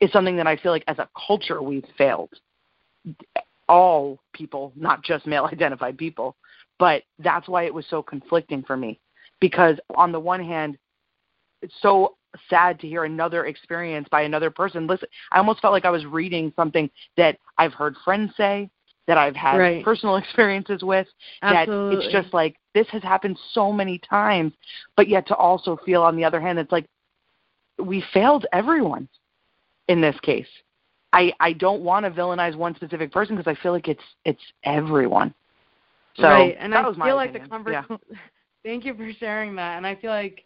is 0.00 0.10
something 0.12 0.36
that 0.36 0.46
I 0.46 0.56
feel 0.56 0.72
like 0.72 0.84
as 0.88 0.98
a 0.98 1.08
culture 1.26 1.62
we've 1.62 1.84
failed. 1.98 2.30
All 3.68 4.20
people 4.32 4.72
not 4.76 5.02
just 5.02 5.26
male 5.26 5.44
identified 5.52 5.98
people. 5.98 6.36
But 6.78 7.04
that's 7.18 7.48
why 7.48 7.64
it 7.64 7.72
was 7.72 7.86
so 7.88 8.02
conflicting 8.02 8.62
for 8.62 8.76
me. 8.76 9.00
Because 9.40 9.78
on 9.94 10.12
the 10.12 10.20
one 10.20 10.44
hand 10.44 10.78
it's 11.62 11.74
so 11.80 12.16
sad 12.48 12.78
to 12.80 12.88
hear 12.88 13.04
another 13.04 13.46
experience 13.46 14.06
by 14.10 14.22
another 14.22 14.50
person 14.50 14.86
listen 14.86 15.08
i 15.32 15.38
almost 15.38 15.60
felt 15.60 15.72
like 15.72 15.84
i 15.84 15.90
was 15.90 16.04
reading 16.06 16.52
something 16.56 16.90
that 17.16 17.38
i've 17.58 17.72
heard 17.72 17.94
friends 18.04 18.32
say 18.36 18.68
that 19.06 19.18
I've 19.18 19.36
had 19.36 19.58
right. 19.58 19.84
personal 19.84 20.16
experiences 20.16 20.82
with 20.82 21.06
Absolutely. 21.42 21.96
that 21.96 22.00
it's 22.02 22.12
just 22.12 22.34
like 22.34 22.56
this 22.74 22.86
has 22.90 23.02
happened 23.02 23.38
so 23.52 23.72
many 23.72 23.98
times, 23.98 24.52
but 24.96 25.08
yet 25.08 25.26
to 25.28 25.36
also 25.36 25.78
feel 25.84 26.02
on 26.02 26.16
the 26.16 26.24
other 26.24 26.40
hand 26.40 26.58
it's 26.58 26.72
like 26.72 26.86
we 27.78 28.02
failed 28.12 28.46
everyone 28.52 29.08
in 29.88 30.00
this 30.00 30.16
case. 30.22 30.48
I 31.12 31.32
I 31.40 31.52
don't 31.52 31.82
want 31.82 32.04
to 32.04 32.10
villainize 32.10 32.56
one 32.56 32.74
specific 32.74 33.12
person 33.12 33.36
because 33.36 33.50
I 33.50 33.60
feel 33.62 33.72
like 33.72 33.88
it's 33.88 34.02
it's 34.24 34.42
everyone. 34.64 35.32
So 36.16 36.28
right, 36.28 36.56
and 36.58 36.72
that 36.72 36.84
I 36.84 36.88
was 36.88 36.96
my 36.96 37.08
feel 37.08 37.16
like 37.16 37.32
the 37.32 37.40
opinion. 37.40 37.50
conversation. 37.50 37.98
Thank 38.64 38.84
you 38.84 38.94
for 38.94 39.12
sharing 39.20 39.54
that, 39.56 39.76
and 39.76 39.86
I 39.86 39.94
feel 39.94 40.10
like 40.10 40.44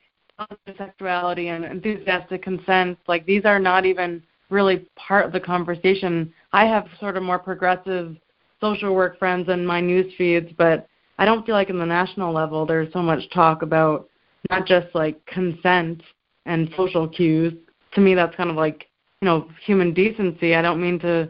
sexuality 0.77 1.49
and 1.49 1.65
enthusiastic 1.65 2.43
consent, 2.43 2.99
like 3.09 3.27
these 3.27 3.45
are 3.45 3.59
not 3.59 3.85
even 3.85 4.23
really 4.49 4.87
part 4.97 5.25
of 5.25 5.33
the 5.33 5.41
conversation. 5.41 6.33
I 6.53 6.67
have 6.67 6.87
sort 6.99 7.17
of 7.17 7.23
more 7.23 7.39
progressive 7.39 8.17
social 8.61 8.95
work 8.95 9.19
friends 9.19 9.49
in 9.49 9.65
my 9.65 9.81
news 9.81 10.13
feeds, 10.19 10.51
but 10.59 10.87
I 11.19 11.25
don't 11.25 11.45
feel 11.47 11.55
like 11.55 11.71
in 11.71 11.79
the 11.79 11.87
national 11.87 12.33
level 12.33 12.67
there's 12.67 12.93
so 12.93 13.03
much 13.03 13.29
talk 13.31 13.63
about 13.63 14.09
not 14.51 14.67
just 14.67 14.89
like 14.95 15.25
consent 15.27 16.03
and 16.47 16.71
social 16.77 17.09
cues. 17.09 17.55
To 17.95 18.01
me, 18.01 18.15
that's 18.15 18.35
kind 18.37 18.51
of 18.51 18.57
like 18.57 18.87
you 19.21 19.27
know 19.27 19.49
human 19.65 19.93
decency. 19.93 20.55
I 20.55 20.63
don't 20.63 20.81
mean 20.81 20.99
to 21.01 21.29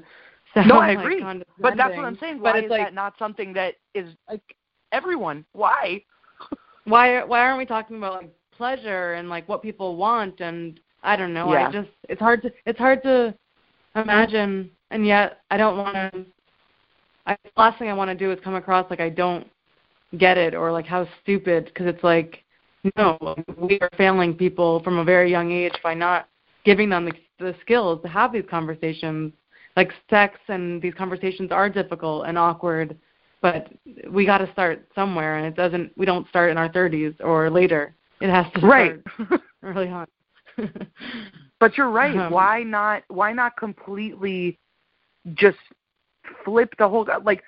sound 0.54 0.68
No, 0.68 0.78
I 0.78 0.94
like 0.94 0.98
agree. 0.98 1.24
But 1.58 1.76
that's 1.76 1.96
what 1.96 2.04
I'm 2.04 2.18
saying. 2.18 2.38
But 2.38 2.54
Why 2.54 2.58
it's 2.58 2.64
is 2.66 2.70
like 2.70 2.86
that 2.86 2.94
not 2.94 3.14
something 3.18 3.52
that 3.54 3.74
is 3.94 4.08
like 4.28 4.42
everyone? 4.92 5.44
Why? 5.52 6.02
why 6.84 7.22
why 7.24 7.40
aren't 7.40 7.58
we 7.58 7.66
talking 7.66 7.96
about 7.96 8.22
like 8.22 8.30
pleasure 8.60 9.14
and 9.14 9.30
like 9.30 9.48
what 9.48 9.62
people 9.62 9.96
want 9.96 10.40
and 10.40 10.78
I 11.02 11.16
don't 11.16 11.32
know. 11.32 11.50
Yeah. 11.50 11.68
I 11.68 11.72
just 11.72 11.88
it's 12.10 12.20
hard 12.20 12.42
to 12.42 12.52
it's 12.66 12.78
hard 12.78 13.02
to 13.04 13.34
imagine 13.96 14.70
and 14.90 15.06
yet 15.06 15.38
I 15.50 15.56
don't 15.56 15.78
want 15.78 15.94
to 15.94 16.26
I 17.24 17.38
the 17.42 17.50
last 17.56 17.78
thing 17.78 17.88
I 17.88 17.94
want 17.94 18.10
to 18.10 18.14
do 18.14 18.30
is 18.30 18.38
come 18.44 18.56
across 18.56 18.90
like 18.90 19.00
I 19.00 19.08
don't 19.08 19.46
get 20.18 20.36
it 20.36 20.54
or 20.54 20.72
like 20.72 20.84
how 20.84 21.08
stupid 21.22 21.64
because 21.64 21.86
it's 21.86 22.04
like 22.04 22.44
no, 22.96 23.16
we 23.56 23.78
are 23.80 23.90
failing 23.96 24.34
people 24.34 24.82
from 24.82 24.98
a 24.98 25.04
very 25.04 25.30
young 25.30 25.52
age 25.52 25.74
by 25.82 25.94
not 25.94 26.28
giving 26.64 26.90
them 26.90 27.06
the, 27.06 27.12
the 27.38 27.54
skills 27.62 28.00
to 28.02 28.08
have 28.08 28.30
these 28.30 28.44
conversations. 28.50 29.32
Like 29.76 29.92
sex 30.10 30.38
and 30.48 30.82
these 30.82 30.94
conversations 30.94 31.50
are 31.52 31.70
difficult 31.70 32.26
and 32.26 32.36
awkward, 32.36 32.98
but 33.40 33.68
we 34.10 34.26
got 34.26 34.38
to 34.38 34.52
start 34.52 34.86
somewhere, 34.94 35.36
and 35.36 35.46
it 35.46 35.54
doesn't. 35.54 35.96
We 35.96 36.04
don't 36.04 36.28
start 36.28 36.50
in 36.50 36.58
our 36.58 36.68
30s 36.68 37.14
or 37.20 37.48
later. 37.48 37.94
It 38.20 38.30
has 38.30 38.46
to 38.54 38.66
Right. 38.66 39.00
start 39.16 39.42
early 39.62 39.88
on. 39.88 40.06
But 41.60 41.76
you're 41.76 41.90
right. 41.90 42.16
Um, 42.16 42.32
why 42.32 42.62
not? 42.62 43.02
Why 43.08 43.32
not 43.32 43.54
completely 43.58 44.58
just 45.34 45.58
flip 46.42 46.74
the 46.78 46.88
whole? 46.88 47.06
Like, 47.22 47.44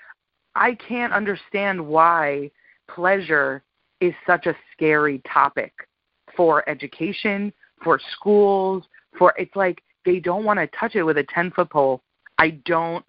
I 0.55 0.75
can't 0.75 1.15
understand 1.15 1.85
why 1.85 2.51
pleasure 2.89 3.63
is 4.03 4.13
such 4.27 4.47
a 4.47 4.55
scary 4.71 5.23
topic 5.27 5.73
for 6.37 6.69
education, 6.69 7.53
for 7.83 7.99
schools, 8.13 8.85
for 9.19 9.33
it's 9.39 9.57
like 9.57 9.83
they 10.05 10.21
don't 10.21 10.45
want 10.45 10.59
to 10.59 10.67
touch 10.79 10.95
it 10.95 11.03
with 11.03 11.17
a 11.17 11.25
ten 11.35 11.51
foot 11.51 11.71
pole. 11.71 12.03
I 12.37 12.51
don't 12.67 13.05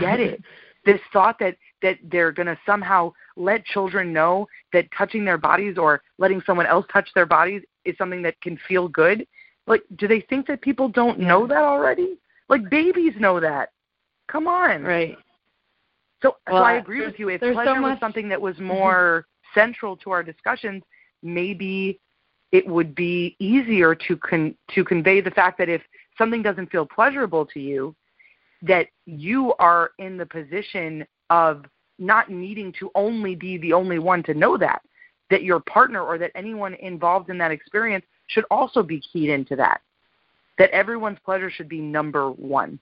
get 0.00 0.18
it. 0.18 0.42
this 0.84 1.00
thought 1.12 1.38
that 1.38 1.56
that 1.82 1.98
they're 2.10 2.32
going 2.32 2.46
to 2.46 2.58
somehow 2.66 3.12
let 3.36 3.64
children 3.64 4.12
know 4.12 4.48
that 4.72 4.86
touching 4.96 5.24
their 5.24 5.38
bodies 5.38 5.78
or 5.78 6.02
letting 6.18 6.42
someone 6.46 6.66
else 6.66 6.86
touch 6.92 7.08
their 7.14 7.26
bodies 7.26 7.62
is 7.84 7.96
something 7.96 8.22
that 8.22 8.40
can 8.40 8.58
feel 8.68 8.88
good. 8.88 9.26
Like, 9.66 9.82
do 9.96 10.08
they 10.08 10.20
think 10.22 10.46
that 10.46 10.62
people 10.62 10.88
don't 10.88 11.18
know 11.18 11.46
that 11.46 11.62
already? 11.62 12.18
Like, 12.48 12.68
babies 12.70 13.12
know 13.18 13.40
that. 13.40 13.70
Come 14.28 14.46
on. 14.46 14.82
right. 14.82 15.16
So, 16.20 16.36
so 16.48 16.54
Well, 16.54 16.64
I 16.64 16.74
agree 16.74 17.04
with 17.04 17.18
you. 17.18 17.28
If 17.28 17.40
there's 17.40 17.56
so 17.56 17.62
pleasure 17.62 17.80
was 17.80 17.98
something 18.00 18.28
that 18.28 18.40
was 18.40 18.56
mm-hmm. 18.56 18.66
more 18.66 19.26
central 19.54 19.96
to 19.98 20.10
our 20.10 20.22
discussions, 20.22 20.82
maybe 21.22 22.00
it 22.52 22.66
would 22.66 22.94
be 22.94 23.36
easier 23.38 23.94
to 23.94 24.16
con- 24.16 24.54
to 24.74 24.84
convey 24.84 25.20
the 25.20 25.30
fact 25.30 25.58
that 25.58 25.68
if 25.68 25.82
something 26.16 26.42
doesn't 26.42 26.70
feel 26.70 26.86
pleasurable 26.86 27.46
to 27.46 27.60
you, 27.60 27.94
that 28.62 28.88
you 29.06 29.54
are 29.58 29.90
in 29.98 30.16
the 30.16 30.26
position 30.26 31.06
of 31.30 31.64
not 31.98 32.30
needing 32.30 32.72
to 32.78 32.90
only 32.94 33.34
be 33.34 33.58
the 33.58 33.72
only 33.72 33.98
one 33.98 34.22
to 34.24 34.34
know 34.34 34.56
that, 34.56 34.82
that 35.30 35.42
your 35.42 35.60
partner 35.60 36.02
or 36.02 36.18
that 36.18 36.30
anyone 36.34 36.74
involved 36.74 37.30
in 37.30 37.38
that 37.38 37.50
experience 37.50 38.04
should 38.28 38.44
also 38.50 38.82
be 38.82 39.00
keyed 39.00 39.30
into 39.30 39.56
that. 39.56 39.80
That 40.58 40.70
everyone's 40.70 41.18
pleasure 41.24 41.50
should 41.50 41.68
be 41.68 41.80
number 41.80 42.30
one, 42.30 42.78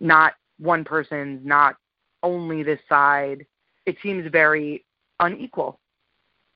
not 0.00 0.34
one 0.58 0.84
person's, 0.84 1.44
not 1.44 1.76
only 2.22 2.62
this 2.62 2.80
side. 2.88 3.44
It 3.86 3.96
seems 4.02 4.30
very 4.30 4.84
unequal. 5.20 5.78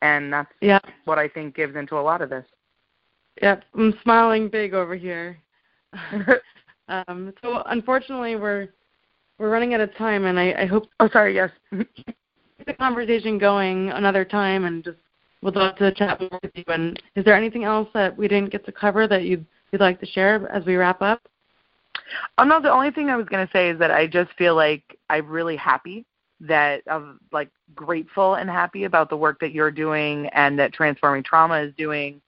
And 0.03 0.33
that's 0.33 0.53
Yeah. 0.61 0.81
what 1.05 1.19
I 1.19 1.29
think 1.29 1.55
gives 1.55 1.77
into 1.77 1.97
a 1.97 2.01
lot 2.01 2.23
of 2.23 2.31
this. 2.31 2.45
Yep. 3.43 3.65
I'm 3.75 3.99
smiling 4.03 4.49
big 4.49 4.75
over 4.75 4.95
here. 4.95 5.39
um, 6.89 7.33
so 7.43 7.63
unfortunately, 7.67 8.37
we're 8.37 8.69
we're 9.39 9.51
running 9.51 9.75
out 9.75 9.81
of 9.81 9.95
time, 9.97 10.25
and 10.25 10.39
I, 10.39 10.55
I 10.63 10.67
hope 10.67 10.89
oh, 11.01 11.09
sorry, 11.09 11.35
yes. 11.35 11.51
keep 11.95 12.67
the 12.67 12.75
conversation 12.75 13.39
going 13.39 13.91
another 13.91 14.25
time, 14.25 14.65
and 14.65 14.85
just 14.85 14.99
would 15.43 15.57
love 15.57 15.77
to 15.77 15.93
chat 15.93 16.21
more 16.21 16.41
with 16.43 16.53
you. 16.55 16.65
And 16.69 17.01
is 17.15 17.25
there 17.25 17.37
anything 17.37 17.65
else 17.65 17.89
that 17.95 18.17
we 18.17 18.29
didn't 18.29 18.51
get 18.51 18.65
to 18.67 18.73
cover 18.73 19.07
that 19.09 19.25
you'd 19.25 19.45
you'd 19.73 19.81
like 19.81 20.01
to 20.01 20.07
share 20.07 20.49
as 20.51 20.65
we 20.65 20.77
wrap 20.77 21.03
up? 21.03 21.23
Oh 22.39 22.45
no, 22.45 22.61
the 22.61 22.73
only 22.73 22.91
thing 22.91 23.11
I 23.11 23.17
was 23.17 23.27
gonna 23.29 23.49
say 23.53 23.71
is 23.71 23.79
that 23.79 23.91
I 23.91 24.07
just 24.07 24.33
feel 24.35 24.55
like 24.55 24.99
I'm 25.11 25.27
really 25.27 25.57
happy 25.57 26.05
that 26.41 26.83
I'm 26.87 27.19
like 27.33 27.51
grateful 27.75 28.35
and 28.35 28.49
happy 28.49 28.85
about 28.85 29.09
the 29.09 29.17
work 29.17 29.41
that 29.41 29.53
you're 29.53 29.71
doing 29.71 30.27
and 30.29 30.59
that 30.59 30.73
Transforming 30.73 31.23
Trauma 31.23 31.61
is 31.61 31.75
doing 31.77 32.21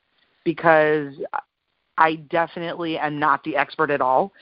because 0.45 1.15
I 1.99 2.15
definitely 2.31 2.97
am 2.99 3.19
not 3.19 3.45
the 3.45 3.57
expert 3.57 3.91
at 3.91 4.01
all 4.01 4.33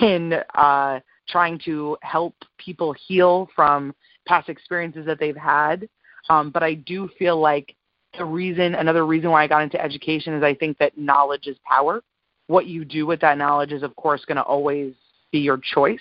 in 0.00 0.34
uh 0.54 1.00
trying 1.28 1.58
to 1.64 1.96
help 2.02 2.34
people 2.58 2.94
heal 3.06 3.48
from 3.54 3.94
past 4.26 4.48
experiences 4.48 5.06
that 5.06 5.18
they've 5.18 5.36
had. 5.36 5.88
Um, 6.28 6.50
but 6.50 6.62
I 6.62 6.74
do 6.74 7.08
feel 7.18 7.38
like 7.38 7.74
the 8.18 8.24
reason 8.24 8.74
another 8.74 9.06
reason 9.06 9.30
why 9.30 9.44
I 9.44 9.46
got 9.46 9.62
into 9.62 9.80
education 9.82 10.34
is 10.34 10.42
I 10.42 10.54
think 10.54 10.78
that 10.78 10.96
knowledge 10.96 11.46
is 11.46 11.56
power. 11.64 12.02
What 12.46 12.66
you 12.66 12.84
do 12.84 13.06
with 13.06 13.20
that 13.20 13.38
knowledge 13.38 13.72
is 13.72 13.82
of 13.82 13.94
course 13.96 14.24
going 14.24 14.36
to 14.36 14.42
always 14.42 14.94
be 15.32 15.38
your 15.38 15.58
choice. 15.74 16.00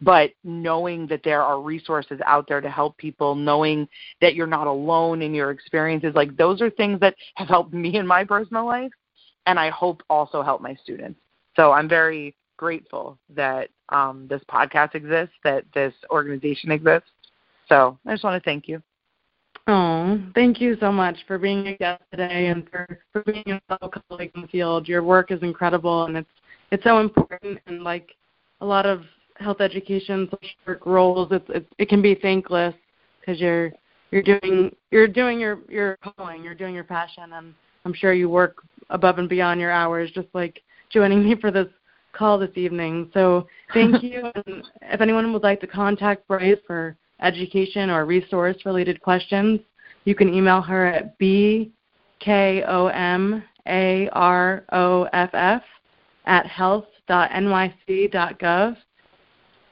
But 0.00 0.32
knowing 0.42 1.06
that 1.06 1.22
there 1.24 1.42
are 1.42 1.60
resources 1.60 2.20
out 2.26 2.46
there 2.48 2.60
to 2.60 2.68
help 2.68 2.96
people 2.96 3.34
knowing 3.34 3.88
that 4.20 4.34
you're 4.34 4.46
not 4.46 4.66
alone 4.66 5.22
in 5.22 5.32
your 5.34 5.50
experiences 5.50 6.14
like 6.14 6.36
those 6.36 6.60
are 6.60 6.70
things 6.70 7.00
that 7.00 7.14
have 7.36 7.48
helped 7.48 7.72
me 7.72 7.96
in 7.96 8.06
my 8.06 8.24
personal 8.24 8.66
life 8.66 8.92
and 9.46 9.58
i 9.58 9.70
hope 9.70 10.02
also 10.10 10.42
help 10.42 10.60
my 10.60 10.74
students. 10.82 11.18
So 11.56 11.72
i'm 11.72 11.88
very 11.88 12.34
grateful 12.56 13.18
that 13.30 13.70
um, 13.90 14.26
this 14.28 14.42
podcast 14.50 14.94
exists 14.94 15.34
that 15.44 15.64
this 15.74 15.92
organization 16.10 16.70
exists 16.70 17.08
so 17.68 17.98
i 18.06 18.12
just 18.12 18.24
want 18.24 18.40
to 18.40 18.44
thank 18.44 18.68
you 18.68 18.82
Oh, 19.66 20.20
thank 20.34 20.60
you 20.60 20.76
so 20.78 20.92
much 20.92 21.16
for 21.26 21.38
being 21.38 21.68
a 21.68 21.76
guest 21.76 22.02
today 22.10 22.48
and 22.48 22.68
for, 22.68 22.98
for 23.12 23.22
being 23.22 23.44
a 23.46 23.60
fellow 23.78 23.90
colleague 23.90 24.30
in 24.34 24.42
the 24.42 24.48
field. 24.48 24.86
Your 24.86 25.02
work 25.02 25.30
is 25.30 25.42
incredible 25.42 26.04
and 26.04 26.18
it's 26.18 26.28
it's 26.70 26.84
so 26.84 26.98
important 26.98 27.58
and 27.66 27.82
like 27.82 28.14
a 28.60 28.66
lot 28.66 28.84
of 28.84 29.02
health 29.36 29.60
education 29.60 30.28
social 30.30 30.56
work 30.66 30.86
roles 30.86 31.28
it's, 31.30 31.66
it 31.78 31.88
can 31.88 32.00
be 32.02 32.14
thankless 32.14 32.74
because 33.20 33.40
you're 33.40 33.72
you're 34.10 34.22
doing 34.22 34.74
you're 34.90 35.08
doing 35.08 35.40
your 35.40 35.60
your 35.68 35.98
calling, 36.02 36.44
you're 36.44 36.54
doing 36.54 36.74
your 36.74 36.84
passion 36.84 37.32
and 37.32 37.54
I'm 37.84 37.94
sure 37.94 38.12
you 38.12 38.28
work 38.28 38.62
above 38.90 39.18
and 39.18 39.28
beyond 39.28 39.60
your 39.60 39.70
hours 39.70 40.10
just 40.10 40.28
like 40.34 40.62
joining 40.90 41.24
me 41.24 41.36
for 41.40 41.50
this 41.50 41.68
call 42.14 42.38
this 42.38 42.56
evening. 42.56 43.10
So 43.12 43.46
thank 43.72 44.02
you 44.02 44.30
and 44.46 44.64
if 44.82 45.00
anyone 45.00 45.32
would 45.32 45.42
like 45.42 45.60
to 45.60 45.66
contact 45.66 46.28
Bryce 46.28 46.58
for 46.66 46.96
education 47.20 47.90
or 47.90 48.06
resource 48.06 48.56
related 48.64 49.00
questions, 49.00 49.60
you 50.04 50.14
can 50.14 50.32
email 50.32 50.60
her 50.60 50.86
at 50.86 51.18
bkomaroff 51.18 51.72
at 56.26 56.46
health.nyc.gov. 56.46 58.76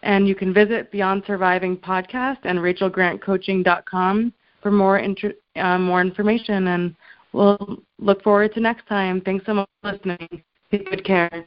And 0.04 0.26
you 0.26 0.34
can 0.34 0.52
visit 0.52 0.90
Beyond 0.90 1.22
Surviving 1.26 1.76
Podcast 1.76 2.38
and 2.42 2.58
rachelgrantcoaching.com 2.58 4.32
for 4.60 4.72
more 4.72 4.98
inter- 4.98 5.34
uh, 5.54 5.78
more 5.78 6.00
information. 6.00 6.66
And 6.68 6.96
we'll 7.32 7.82
look 7.98 8.22
forward 8.22 8.54
to 8.54 8.60
next 8.60 8.86
time. 8.88 9.20
Thanks 9.20 9.46
so 9.46 9.54
much 9.54 9.68
for 9.80 9.92
listening. 9.92 10.42
Take 10.72 10.90
good 10.90 11.04
care. 11.04 11.46